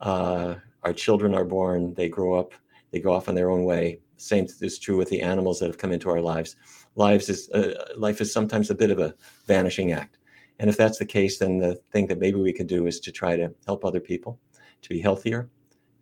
uh, 0.00 0.56
our 0.82 0.92
children 0.92 1.34
are 1.34 1.44
born, 1.44 1.94
they 1.94 2.08
grow 2.08 2.38
up, 2.38 2.52
they 2.90 3.00
go 3.00 3.12
off 3.12 3.28
on 3.28 3.34
their 3.34 3.50
own 3.50 3.64
way. 3.64 4.00
Same 4.16 4.46
is 4.60 4.78
true 4.78 4.96
with 4.96 5.10
the 5.10 5.22
animals 5.22 5.60
that 5.60 5.66
have 5.66 5.78
come 5.78 5.92
into 5.92 6.10
our 6.10 6.20
lives. 6.20 6.56
Lives 6.96 7.28
is 7.28 7.48
uh, 7.50 7.84
life 7.96 8.20
is 8.20 8.32
sometimes 8.32 8.70
a 8.70 8.74
bit 8.74 8.90
of 8.90 8.98
a 8.98 9.14
vanishing 9.46 9.92
act, 9.92 10.18
and 10.58 10.68
if 10.68 10.76
that's 10.76 10.98
the 10.98 11.04
case, 11.04 11.38
then 11.38 11.58
the 11.58 11.76
thing 11.92 12.08
that 12.08 12.18
maybe 12.18 12.40
we 12.40 12.52
can 12.52 12.66
do 12.66 12.86
is 12.86 12.98
to 13.00 13.12
try 13.12 13.36
to 13.36 13.54
help 13.66 13.84
other 13.84 14.00
people 14.00 14.40
to 14.82 14.88
be 14.88 15.00
healthier, 15.00 15.48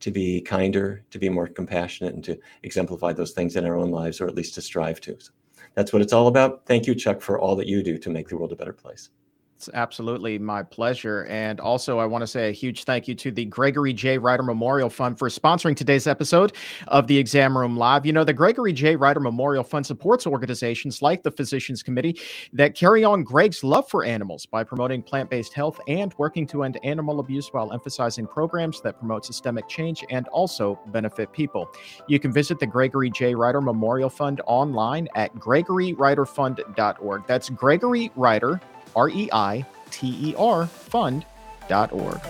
to 0.00 0.10
be 0.10 0.40
kinder, 0.40 1.04
to 1.10 1.18
be 1.18 1.28
more 1.28 1.46
compassionate, 1.46 2.14
and 2.14 2.24
to 2.24 2.38
exemplify 2.62 3.12
those 3.12 3.32
things 3.32 3.56
in 3.56 3.66
our 3.66 3.76
own 3.76 3.90
lives, 3.90 4.20
or 4.20 4.26
at 4.26 4.34
least 4.34 4.54
to 4.54 4.62
strive 4.62 5.00
to. 5.02 5.16
So 5.20 5.32
that's 5.76 5.92
what 5.92 6.02
it's 6.02 6.12
all 6.12 6.26
about. 6.26 6.66
Thank 6.66 6.86
you, 6.86 6.94
Chuck, 6.94 7.20
for 7.20 7.38
all 7.38 7.54
that 7.56 7.68
you 7.68 7.82
do 7.82 7.98
to 7.98 8.10
make 8.10 8.28
the 8.28 8.36
world 8.36 8.50
a 8.50 8.56
better 8.56 8.72
place. 8.72 9.10
It's 9.56 9.70
absolutely 9.72 10.38
my 10.38 10.62
pleasure. 10.62 11.24
And 11.30 11.60
also, 11.60 11.98
I 11.98 12.04
want 12.04 12.20
to 12.20 12.26
say 12.26 12.50
a 12.50 12.52
huge 12.52 12.84
thank 12.84 13.08
you 13.08 13.14
to 13.14 13.30
the 13.30 13.46
Gregory 13.46 13.94
J. 13.94 14.18
Reiter 14.18 14.42
Memorial 14.42 14.90
Fund 14.90 15.18
for 15.18 15.30
sponsoring 15.30 15.74
today's 15.74 16.06
episode 16.06 16.52
of 16.88 17.06
the 17.06 17.16
Exam 17.16 17.56
Room 17.56 17.74
Live. 17.74 18.04
You 18.04 18.12
know, 18.12 18.22
the 18.22 18.34
Gregory 18.34 18.74
J. 18.74 18.96
Reiter 18.96 19.18
Memorial 19.18 19.64
Fund 19.64 19.86
supports 19.86 20.26
organizations 20.26 21.00
like 21.00 21.22
the 21.22 21.30
Physicians 21.30 21.82
Committee 21.82 22.20
that 22.52 22.74
carry 22.74 23.02
on 23.02 23.24
Greg's 23.24 23.64
love 23.64 23.88
for 23.88 24.04
animals 24.04 24.44
by 24.44 24.62
promoting 24.62 25.02
plant 25.02 25.30
based 25.30 25.54
health 25.54 25.80
and 25.88 26.12
working 26.18 26.46
to 26.48 26.62
end 26.62 26.78
animal 26.84 27.18
abuse 27.18 27.48
while 27.50 27.72
emphasizing 27.72 28.26
programs 28.26 28.82
that 28.82 28.98
promote 28.98 29.24
systemic 29.24 29.66
change 29.68 30.04
and 30.10 30.28
also 30.28 30.78
benefit 30.88 31.32
people. 31.32 31.66
You 32.08 32.20
can 32.20 32.30
visit 32.30 32.58
the 32.58 32.66
Gregory 32.66 33.08
J. 33.08 33.34
Reiter 33.34 33.62
Memorial 33.62 34.10
Fund 34.10 34.42
online 34.46 35.08
at 35.14 35.34
gregoryreiterfund.org. 35.36 37.26
That's 37.26 37.48
Gregory 37.48 38.12
Reiter 38.16 38.60
R 38.96 39.08
E 39.10 39.28
I 39.32 39.64
T 39.90 40.30
E 40.30 40.34
R 40.36 40.66
fund.org. 40.66 42.20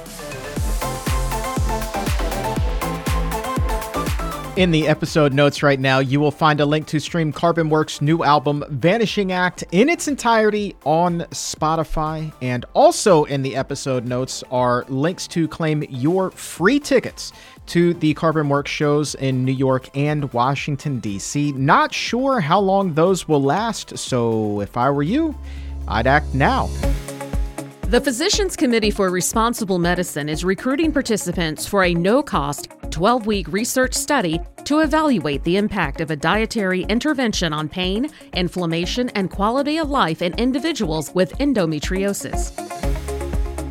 In 4.56 4.70
the 4.70 4.88
episode 4.88 5.34
notes 5.34 5.62
right 5.62 5.78
now, 5.78 5.98
you 5.98 6.18
will 6.18 6.30
find 6.30 6.60
a 6.60 6.64
link 6.64 6.86
to 6.86 6.98
stream 6.98 7.30
Carbon 7.30 7.68
Works' 7.68 8.00
new 8.00 8.24
album, 8.24 8.64
Vanishing 8.70 9.30
Act, 9.30 9.64
in 9.70 9.90
its 9.90 10.08
entirety 10.08 10.74
on 10.86 11.20
Spotify. 11.30 12.32
And 12.40 12.64
also 12.72 13.24
in 13.24 13.42
the 13.42 13.54
episode 13.54 14.06
notes 14.06 14.42
are 14.50 14.86
links 14.88 15.26
to 15.28 15.46
claim 15.46 15.82
your 15.90 16.30
free 16.30 16.80
tickets 16.80 17.34
to 17.66 17.92
the 17.92 18.14
Carbon 18.14 18.48
Works 18.48 18.70
shows 18.70 19.14
in 19.16 19.44
New 19.44 19.52
York 19.52 19.94
and 19.94 20.32
Washington, 20.32 21.00
D.C. 21.00 21.52
Not 21.52 21.92
sure 21.92 22.40
how 22.40 22.58
long 22.58 22.94
those 22.94 23.28
will 23.28 23.42
last, 23.42 23.98
so 23.98 24.62
if 24.62 24.78
I 24.78 24.88
were 24.88 25.02
you, 25.02 25.34
I'd 25.88 26.06
act 26.06 26.34
now. 26.34 26.68
The 27.88 28.00
Physicians 28.00 28.56
Committee 28.56 28.90
for 28.90 29.10
Responsible 29.10 29.78
Medicine 29.78 30.28
is 30.28 30.44
recruiting 30.44 30.90
participants 30.90 31.66
for 31.66 31.84
a 31.84 31.94
no 31.94 32.20
cost 32.22 32.68
12 32.90 33.26
week 33.26 33.46
research 33.48 33.94
study 33.94 34.40
to 34.64 34.80
evaluate 34.80 35.44
the 35.44 35.56
impact 35.56 36.00
of 36.00 36.10
a 36.10 36.16
dietary 36.16 36.82
intervention 36.88 37.52
on 37.52 37.68
pain, 37.68 38.10
inflammation, 38.32 39.08
and 39.10 39.30
quality 39.30 39.78
of 39.78 39.88
life 39.88 40.22
in 40.22 40.34
individuals 40.34 41.14
with 41.14 41.32
endometriosis. 41.38 42.50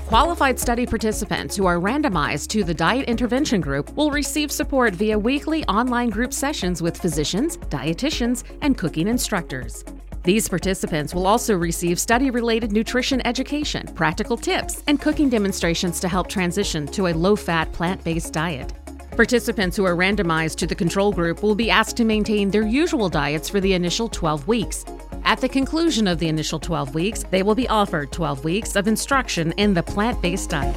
Qualified 0.07 0.59
study 0.59 0.85
participants 0.85 1.55
who 1.55 1.65
are 1.65 1.79
randomized 1.79 2.47
to 2.47 2.63
the 2.63 2.73
diet 2.73 3.09
intervention 3.09 3.59
group 3.59 3.91
will 3.95 4.11
receive 4.11 4.51
support 4.51 4.93
via 4.93 5.17
weekly 5.17 5.65
online 5.65 6.09
group 6.09 6.31
sessions 6.31 6.81
with 6.81 6.95
physicians, 6.95 7.57
dietitians, 7.57 8.43
and 8.61 8.77
cooking 8.77 9.07
instructors. 9.07 9.83
These 10.25 10.49
participants 10.49 11.13
will 11.13 11.27
also 11.27 11.55
receive 11.55 11.99
study 11.99 12.31
related 12.31 12.71
nutrition 12.71 13.21
education, 13.27 13.85
practical 13.93 14.35
tips, 14.35 14.81
and 14.87 14.99
cooking 14.99 15.29
demonstrations 15.29 15.99
to 15.99 16.07
help 16.07 16.27
transition 16.27 16.87
to 16.87 17.07
a 17.07 17.13
low 17.13 17.35
fat, 17.35 17.71
plant 17.71 18.03
based 18.03 18.33
diet. 18.33 18.73
Participants 19.11 19.77
who 19.77 19.85
are 19.85 19.95
randomized 19.95 20.55
to 20.55 20.65
the 20.65 20.73
control 20.73 21.11
group 21.11 21.43
will 21.43 21.53
be 21.53 21.69
asked 21.69 21.95
to 21.97 22.03
maintain 22.03 22.49
their 22.49 22.65
usual 22.65 23.07
diets 23.07 23.47
for 23.47 23.61
the 23.61 23.73
initial 23.73 24.09
12 24.09 24.47
weeks. 24.47 24.83
At 25.25 25.41
the 25.41 25.47
conclusion 25.47 26.07
of 26.07 26.17
the 26.17 26.27
initial 26.27 26.59
12 26.59 26.95
weeks, 26.95 27.23
they 27.29 27.43
will 27.43 27.55
be 27.55 27.67
offered 27.67 28.11
12 28.11 28.43
weeks 28.43 28.75
of 28.75 28.87
instruction 28.87 29.51
in 29.57 29.75
the 29.75 29.83
plant 29.83 30.19
based 30.23 30.49
diet. 30.49 30.75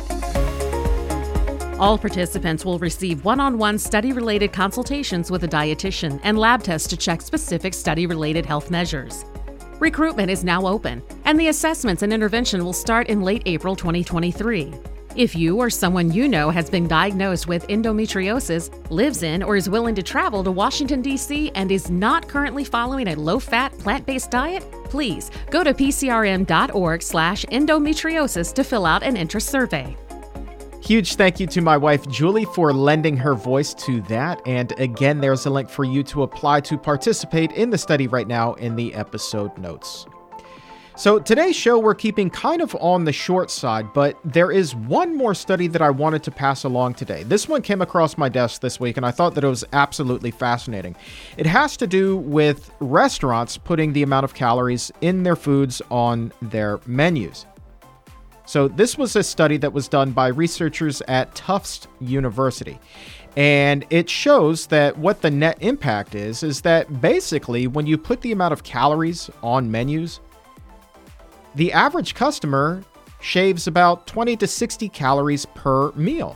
All 1.78 1.96
participants 1.96 2.66
will 2.66 2.78
receive 2.80 3.24
one 3.24 3.40
on 3.40 3.56
one 3.56 3.78
study 3.78 4.12
related 4.12 4.52
consultations 4.52 5.30
with 5.30 5.44
a 5.44 5.48
dietitian 5.48 6.20
and 6.22 6.38
lab 6.38 6.62
tests 6.62 6.88
to 6.88 6.98
check 6.98 7.22
specific 7.22 7.72
study 7.72 8.04
related 8.04 8.44
health 8.44 8.70
measures. 8.70 9.24
Recruitment 9.80 10.28
is 10.28 10.42
now 10.42 10.66
open, 10.66 11.02
and 11.24 11.38
the 11.38 11.48
assessments 11.48 12.02
and 12.02 12.12
intervention 12.12 12.64
will 12.64 12.72
start 12.72 13.06
in 13.06 13.22
late 13.22 13.42
April 13.46 13.76
2023. 13.76 14.74
If 15.14 15.36
you 15.36 15.56
or 15.56 15.70
someone 15.70 16.12
you 16.12 16.28
know 16.28 16.50
has 16.50 16.68
been 16.68 16.88
diagnosed 16.88 17.46
with 17.46 17.66
endometriosis, 17.68 18.70
lives 18.90 19.22
in, 19.22 19.42
or 19.42 19.54
is 19.54 19.70
willing 19.70 19.94
to 19.94 20.02
travel 20.02 20.42
to 20.42 20.50
Washington, 20.50 21.00
D.C., 21.00 21.52
and 21.54 21.70
is 21.70 21.90
not 21.90 22.26
currently 22.28 22.64
following 22.64 23.08
a 23.08 23.14
low 23.14 23.38
fat, 23.38 23.76
plant 23.78 24.04
based 24.04 24.32
diet, 24.32 24.64
please 24.84 25.30
go 25.50 25.62
to 25.62 25.72
pcrm.org 25.72 27.00
slash 27.00 27.44
endometriosis 27.46 28.52
to 28.54 28.64
fill 28.64 28.84
out 28.84 29.04
an 29.04 29.16
interest 29.16 29.48
survey. 29.48 29.96
Huge 30.88 31.16
thank 31.16 31.38
you 31.38 31.46
to 31.48 31.60
my 31.60 31.76
wife 31.76 32.08
Julie 32.08 32.46
for 32.46 32.72
lending 32.72 33.14
her 33.18 33.34
voice 33.34 33.74
to 33.74 34.00
that. 34.04 34.40
And 34.46 34.72
again, 34.80 35.20
there's 35.20 35.44
a 35.44 35.50
link 35.50 35.68
for 35.68 35.84
you 35.84 36.02
to 36.04 36.22
apply 36.22 36.62
to 36.62 36.78
participate 36.78 37.52
in 37.52 37.68
the 37.68 37.76
study 37.76 38.06
right 38.06 38.26
now 38.26 38.54
in 38.54 38.74
the 38.74 38.94
episode 38.94 39.58
notes. 39.58 40.06
So, 40.96 41.18
today's 41.18 41.54
show, 41.54 41.78
we're 41.78 41.94
keeping 41.94 42.30
kind 42.30 42.62
of 42.62 42.74
on 42.80 43.04
the 43.04 43.12
short 43.12 43.50
side, 43.50 43.92
but 43.92 44.18
there 44.24 44.50
is 44.50 44.74
one 44.74 45.14
more 45.14 45.34
study 45.34 45.66
that 45.66 45.82
I 45.82 45.90
wanted 45.90 46.22
to 46.22 46.30
pass 46.30 46.64
along 46.64 46.94
today. 46.94 47.22
This 47.22 47.46
one 47.46 47.60
came 47.60 47.82
across 47.82 48.16
my 48.16 48.30
desk 48.30 48.62
this 48.62 48.80
week, 48.80 48.96
and 48.96 49.04
I 49.04 49.10
thought 49.10 49.34
that 49.34 49.44
it 49.44 49.48
was 49.48 49.66
absolutely 49.74 50.30
fascinating. 50.30 50.96
It 51.36 51.44
has 51.44 51.76
to 51.76 51.86
do 51.86 52.16
with 52.16 52.70
restaurants 52.80 53.58
putting 53.58 53.92
the 53.92 54.02
amount 54.02 54.24
of 54.24 54.32
calories 54.32 54.90
in 55.02 55.22
their 55.22 55.36
foods 55.36 55.82
on 55.90 56.32
their 56.40 56.80
menus. 56.86 57.44
So, 58.48 58.66
this 58.66 58.96
was 58.96 59.14
a 59.14 59.22
study 59.22 59.58
that 59.58 59.74
was 59.74 59.88
done 59.88 60.12
by 60.12 60.28
researchers 60.28 61.02
at 61.02 61.34
Tufts 61.34 61.86
University. 62.00 62.78
And 63.36 63.84
it 63.90 64.08
shows 64.08 64.68
that 64.68 64.96
what 64.96 65.20
the 65.20 65.30
net 65.30 65.58
impact 65.60 66.14
is, 66.14 66.42
is 66.42 66.62
that 66.62 67.02
basically 67.02 67.66
when 67.66 67.86
you 67.86 67.98
put 67.98 68.22
the 68.22 68.32
amount 68.32 68.54
of 68.54 68.62
calories 68.62 69.28
on 69.42 69.70
menus, 69.70 70.20
the 71.56 71.74
average 71.74 72.14
customer 72.14 72.82
shaves 73.20 73.66
about 73.66 74.06
20 74.06 74.34
to 74.38 74.46
60 74.46 74.88
calories 74.88 75.44
per 75.44 75.92
meal. 75.92 76.34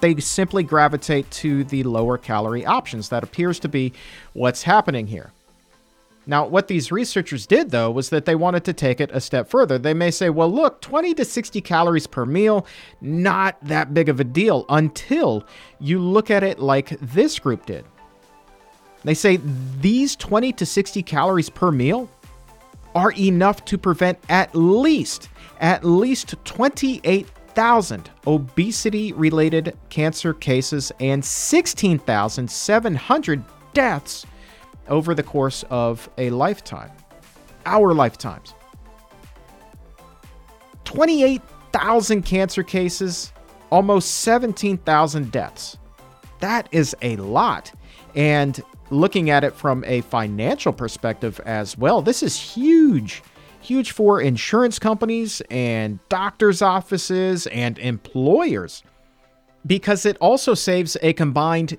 They 0.00 0.16
simply 0.16 0.62
gravitate 0.62 1.30
to 1.32 1.64
the 1.64 1.82
lower 1.82 2.16
calorie 2.16 2.64
options. 2.64 3.10
That 3.10 3.22
appears 3.22 3.58
to 3.60 3.68
be 3.68 3.92
what's 4.32 4.62
happening 4.62 5.06
here. 5.08 5.33
Now, 6.26 6.46
what 6.46 6.68
these 6.68 6.90
researchers 6.90 7.46
did, 7.46 7.70
though, 7.70 7.90
was 7.90 8.08
that 8.10 8.24
they 8.24 8.34
wanted 8.34 8.64
to 8.64 8.72
take 8.72 9.00
it 9.00 9.10
a 9.12 9.20
step 9.20 9.48
further. 9.48 9.78
They 9.78 9.92
may 9.92 10.10
say, 10.10 10.30
well, 10.30 10.50
look, 10.50 10.80
20 10.80 11.12
to 11.14 11.24
60 11.24 11.60
calories 11.60 12.06
per 12.06 12.24
meal, 12.24 12.66
not 13.00 13.56
that 13.62 13.92
big 13.92 14.08
of 14.08 14.20
a 14.20 14.24
deal 14.24 14.64
until 14.68 15.44
you 15.78 15.98
look 15.98 16.30
at 16.30 16.42
it 16.42 16.58
like 16.58 16.98
this 17.00 17.38
group 17.38 17.66
did. 17.66 17.84
They 19.04 19.14
say 19.14 19.38
these 19.80 20.16
20 20.16 20.52
to 20.54 20.64
60 20.64 21.02
calories 21.02 21.50
per 21.50 21.70
meal 21.70 22.08
are 22.94 23.12
enough 23.12 23.66
to 23.66 23.76
prevent 23.76 24.18
at 24.30 24.54
least, 24.54 25.28
at 25.60 25.84
least 25.84 26.34
28,000 26.44 28.10
obesity 28.26 29.12
related 29.12 29.76
cancer 29.90 30.32
cases 30.32 30.90
and 31.00 31.22
16,700 31.22 33.44
deaths 33.74 34.24
over 34.88 35.14
the 35.14 35.22
course 35.22 35.64
of 35.70 36.08
a 36.18 36.30
lifetime, 36.30 36.90
our 37.66 37.94
lifetimes. 37.94 38.54
28,000 40.84 42.22
cancer 42.22 42.62
cases, 42.62 43.32
almost 43.70 44.20
17,000 44.20 45.32
deaths. 45.32 45.78
That 46.40 46.68
is 46.72 46.94
a 47.02 47.16
lot. 47.16 47.72
And 48.14 48.62
looking 48.90 49.30
at 49.30 49.44
it 49.44 49.54
from 49.54 49.84
a 49.86 50.02
financial 50.02 50.72
perspective 50.72 51.40
as 51.44 51.76
well, 51.76 52.02
this 52.02 52.22
is 52.22 52.38
huge. 52.38 53.22
Huge 53.60 53.92
for 53.92 54.20
insurance 54.20 54.78
companies 54.78 55.40
and 55.50 55.98
doctors' 56.10 56.60
offices 56.60 57.46
and 57.46 57.78
employers 57.78 58.82
because 59.66 60.04
it 60.04 60.16
also 60.18 60.54
saves 60.54 60.96
a 61.02 61.12
combined 61.14 61.78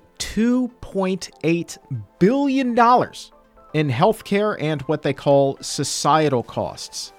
$2.8 0.96 1.78
billion 2.20 2.70
in 2.70 3.90
healthcare 3.90 4.56
and 4.60 4.82
what 4.84 5.02
they 5.02 5.14
call 5.14 5.58
societal 5.60 6.42
costs. 6.42 7.12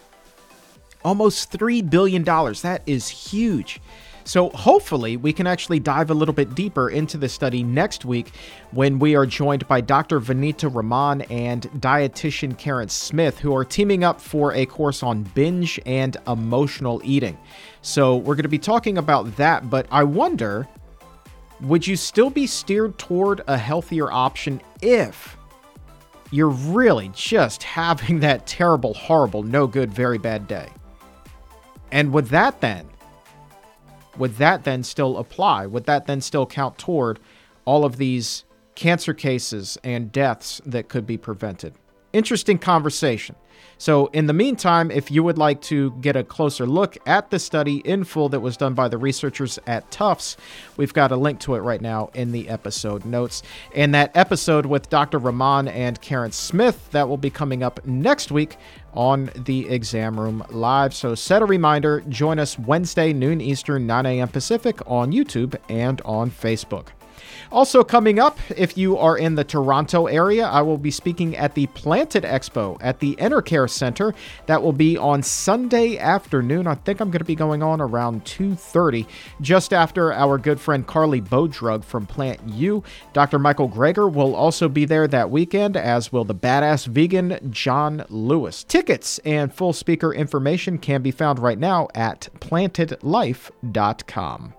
Almost 1.05 1.53
$3 1.53 1.89
billion. 1.89 2.25
That 2.25 2.81
is 2.87 3.09
huge. 3.09 3.81
So, 4.25 4.49
hopefully, 4.51 5.17
we 5.17 5.33
can 5.33 5.47
actually 5.47 5.79
dive 5.79 6.11
a 6.11 6.15
little 6.15 6.35
bit 6.35 6.57
deeper 6.57 6.89
into 6.89 7.17
the 7.17 7.29
study 7.29 7.63
next 7.63 8.05
week 8.05 8.33
when 8.73 8.99
we 8.99 9.15
are 9.15 9.25
joined 9.25 9.69
by 9.69 9.81
Dr. 9.81 10.19
Vanita 10.19 10.69
Rahman 10.75 11.23
and 11.31 11.63
dietitian 11.79 12.59
Karen 12.59 12.89
Smith, 12.89 13.39
who 13.39 13.55
are 13.55 13.65
teaming 13.65 14.03
up 14.03 14.21
for 14.21 14.53
a 14.53 14.67
course 14.67 15.05
on 15.05 15.23
binge 15.23 15.79
and 15.87 16.17
emotional 16.27 17.01
eating. 17.05 17.39
So, 17.83 18.17
we're 18.17 18.35
going 18.35 18.43
to 18.43 18.49
be 18.49 18.59
talking 18.59 18.99
about 18.99 19.37
that, 19.37 19.71
but 19.71 19.87
I 19.93 20.03
wonder 20.03 20.67
would 21.61 21.87
you 21.87 21.97
still 21.97 22.31
be 22.31 22.47
steered 22.47 22.99
toward 22.99 23.43
a 23.47 23.57
healthier 23.57 24.11
option 24.11 24.61
if 24.83 25.37
you're 26.31 26.49
really 26.49 27.11
just 27.15 27.63
having 27.79 28.21
that 28.21 28.47
terrible, 28.47 28.95
horrible, 28.95 29.43
no 29.43 29.67
good, 29.67 29.93
very 29.93 30.19
bad 30.19 30.47
day? 30.47 30.69
And 31.93 32.13
would 32.13 32.27
that 32.27 32.61
then 32.61 32.89
would 34.19 34.37
that 34.37 34.65
then 34.65 34.83
still 34.83 35.19
apply? 35.19 35.67
Would 35.67 35.85
that 35.85 36.07
then 36.07 36.21
still 36.21 36.47
count 36.47 36.79
toward 36.79 37.21
all 37.65 37.85
of 37.85 37.97
these 37.97 38.45
cancer 38.75 39.15
cases 39.15 39.79
and 39.85 40.11
deaths 40.11 40.61
that 40.65 40.89
could 40.89 41.07
be 41.07 41.19
prevented? 41.19 41.75
Interesting 42.13 42.59
conversation. 42.59 43.37
So, 43.79 44.07
in 44.07 44.27
the 44.27 44.33
meantime, 44.33 44.91
if 44.91 45.11
you 45.11 45.23
would 45.23 45.37
like 45.37 45.61
to 45.63 45.91
get 46.01 46.17
a 46.17 46.25
closer 46.25 46.67
look 46.67 46.97
at 47.07 47.31
the 47.31 47.39
study 47.39 47.77
in 47.79 48.05
full 48.05 48.31
that 48.31 48.41
was 48.41 48.57
done 48.57 48.73
by 48.73 48.89
the 48.89 48.97
researchers 48.97 49.59
at 49.67 49.91
Tufts, 49.91 50.37
we've 50.79 50.95
got 50.95 51.13
a 51.13 51.17
link 51.17 51.41
to 51.41 51.55
it 51.57 51.59
right 51.59 51.81
now 51.81 52.11
in 52.15 52.33
the 52.33 52.49
episode 52.49 53.05
notes. 53.05 53.43
And 53.75 53.95
that 53.95 54.17
episode 54.17 54.65
with 54.65 54.89
Dr. 54.89 55.19
Rahman 55.19 55.69
and 55.69 56.01
Karen 56.01 56.33
Smith 56.33 56.91
that 56.93 57.09
will 57.09 57.19
be 57.19 57.31
coming 57.31 57.63
up 57.63 57.85
next 57.85 58.31
week 58.33 58.57
on 58.95 59.31
the 59.37 59.69
Exam 59.69 60.19
Room 60.19 60.43
Live. 60.49 60.95
So, 60.95 61.15
set 61.15 61.43
a 61.43 61.47
reminder, 61.47 62.03
join 62.09 62.39
us 62.39 62.59
Wednesday, 62.59 63.13
noon 63.13 63.43
Eastern, 63.43 63.87
9 63.87 64.07
a.m. 64.07 64.29
Pacific 64.29 64.81
on 64.87 65.13
YouTube 65.13 65.55
and 65.69 66.01
on 66.07 66.31
Facebook. 66.31 66.96
Also, 67.51 67.85
coming 67.85 68.19
up, 68.19 68.39
if 68.57 68.77
you 68.77 68.99
are 68.99 69.17
in 69.17 69.35
the 69.35 69.45
Toronto 69.45 70.07
area, 70.07 70.47
I 70.47 70.63
will 70.63 70.79
be 70.79 70.91
speaking 70.91 71.37
at 71.37 71.55
the 71.55 71.67
Planted 71.69 72.25
Expo 72.25 72.77
at 72.81 73.01
the 73.01 73.17
Enercare 73.17 73.69
Center. 73.69 74.15
That 74.47 74.63
will 74.63 74.73
be 74.73 74.97
on 74.97 75.23
Sunday 75.23 75.99
afternoon. 75.99 76.67
I 76.67 76.75
think 76.75 77.01
I'm 77.01 77.11
going 77.11 77.21
to 77.21 77.25
be 77.25 77.35
going 77.35 77.63
on 77.63 77.81
around 77.81 78.25
2:30, 78.25 79.07
just 79.41 79.73
after 79.73 80.13
our 80.13 80.39
good 80.39 80.61
friend 80.61 80.87
Carly 80.87 81.21
Bodrug 81.21 81.85
from 81.85 82.07
PlantYou. 82.07 82.85
Dr. 83.13 83.39
Michael 83.39 83.69
Greger 83.69 84.13
will 84.13 84.35
also 84.35 84.69
be 84.69 84.85
there 84.85 85.09
that 85.09 85.31
weekend, 85.31 85.77
as 85.77 86.13
will 86.13 86.25
the 86.25 86.35
badass 86.35 86.87
vegan 86.87 87.39
John 87.51 88.05
Lewis. 88.09 88.65
Tickets 88.65 89.19
and 89.25 89.53
full 89.53 89.73
speaker 89.73 90.13
information 90.13 90.79
can 90.79 91.03
be 91.03 91.11
found 91.11 91.39
right 91.39 91.59
now 91.59 91.89
at 91.95 92.29
plantedlife.com. 92.41 94.55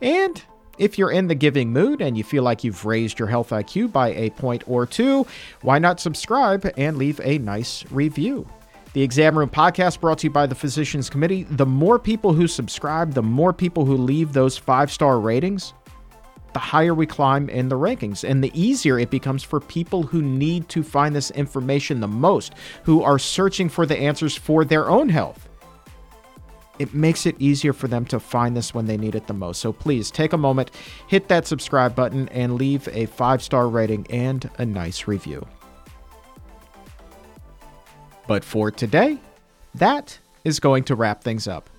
And 0.00 0.42
if 0.78 0.98
you're 0.98 1.10
in 1.10 1.28
the 1.28 1.34
giving 1.34 1.72
mood 1.72 2.00
and 2.00 2.16
you 2.16 2.24
feel 2.24 2.42
like 2.42 2.64
you've 2.64 2.84
raised 2.84 3.18
your 3.18 3.28
health 3.28 3.50
IQ 3.50 3.92
by 3.92 4.08
a 4.10 4.30
point 4.30 4.64
or 4.66 4.86
two, 4.86 5.26
why 5.62 5.78
not 5.78 6.00
subscribe 6.00 6.70
and 6.76 6.96
leave 6.96 7.20
a 7.22 7.38
nice 7.38 7.84
review? 7.90 8.46
The 8.92 9.02
Exam 9.02 9.36
Room 9.36 9.50
podcast 9.50 10.00
brought 10.00 10.18
to 10.18 10.26
you 10.26 10.30
by 10.30 10.46
the 10.46 10.54
Physicians 10.54 11.10
Committee. 11.10 11.42
The 11.44 11.66
more 11.66 11.98
people 11.98 12.32
who 12.32 12.46
subscribe, 12.46 13.12
the 13.12 13.22
more 13.22 13.52
people 13.52 13.84
who 13.84 13.96
leave 13.96 14.32
those 14.32 14.56
five 14.56 14.90
star 14.90 15.20
ratings, 15.20 15.74
the 16.54 16.58
higher 16.58 16.94
we 16.94 17.04
climb 17.06 17.50
in 17.50 17.68
the 17.68 17.76
rankings 17.76 18.26
and 18.26 18.42
the 18.42 18.50
easier 18.58 18.98
it 18.98 19.10
becomes 19.10 19.42
for 19.42 19.60
people 19.60 20.02
who 20.02 20.22
need 20.22 20.70
to 20.70 20.82
find 20.82 21.14
this 21.14 21.30
information 21.32 22.00
the 22.00 22.08
most, 22.08 22.54
who 22.84 23.02
are 23.02 23.18
searching 23.18 23.68
for 23.68 23.84
the 23.84 23.98
answers 23.98 24.34
for 24.34 24.64
their 24.64 24.88
own 24.88 25.10
health 25.10 25.45
it 26.78 26.94
makes 26.94 27.26
it 27.26 27.36
easier 27.38 27.72
for 27.72 27.88
them 27.88 28.04
to 28.06 28.20
find 28.20 28.56
this 28.56 28.74
when 28.74 28.86
they 28.86 28.96
need 28.96 29.14
it 29.14 29.26
the 29.26 29.34
most. 29.34 29.60
So 29.60 29.72
please 29.72 30.10
take 30.10 30.32
a 30.32 30.38
moment, 30.38 30.70
hit 31.08 31.28
that 31.28 31.46
subscribe 31.46 31.94
button, 31.94 32.28
and 32.30 32.54
leave 32.54 32.88
a 32.92 33.06
five 33.06 33.42
star 33.42 33.68
rating 33.68 34.06
and 34.10 34.48
a 34.58 34.66
nice 34.66 35.06
review. 35.06 35.46
But 38.26 38.44
for 38.44 38.70
today, 38.70 39.18
that 39.74 40.18
is 40.44 40.60
going 40.60 40.84
to 40.84 40.94
wrap 40.94 41.22
things 41.22 41.46
up. 41.46 41.70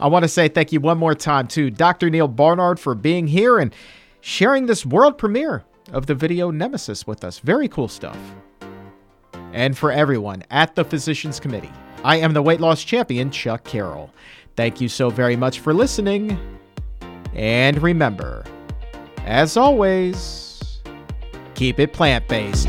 I 0.00 0.06
want 0.06 0.22
to 0.24 0.28
say 0.28 0.48
thank 0.48 0.72
you 0.72 0.80
one 0.80 0.98
more 0.98 1.14
time 1.14 1.46
to 1.48 1.70
Dr. 1.70 2.10
Neal 2.10 2.28
Barnard 2.28 2.80
for 2.80 2.94
being 2.94 3.26
here 3.26 3.58
and 3.58 3.74
sharing 4.20 4.66
this 4.66 4.84
world 4.84 5.18
premiere 5.18 5.64
of 5.92 6.06
the 6.06 6.14
video 6.14 6.50
Nemesis 6.50 7.06
with 7.06 7.24
us. 7.24 7.38
Very 7.38 7.68
cool 7.68 7.88
stuff. 7.88 8.18
And 9.52 9.76
for 9.76 9.90
everyone 9.90 10.44
at 10.50 10.74
the 10.74 10.84
Physicians 10.84 11.40
Committee, 11.40 11.72
I 12.04 12.16
am 12.16 12.32
the 12.32 12.42
weight 12.42 12.60
loss 12.60 12.84
champion, 12.84 13.30
Chuck 13.30 13.64
Carroll. 13.64 14.10
Thank 14.56 14.80
you 14.80 14.88
so 14.88 15.10
very 15.10 15.36
much 15.36 15.60
for 15.60 15.72
listening. 15.74 16.38
And 17.34 17.80
remember, 17.82 18.44
as 19.24 19.56
always, 19.56 20.80
keep 21.54 21.78
it 21.78 21.92
plant 21.92 22.26
based. 22.28 22.68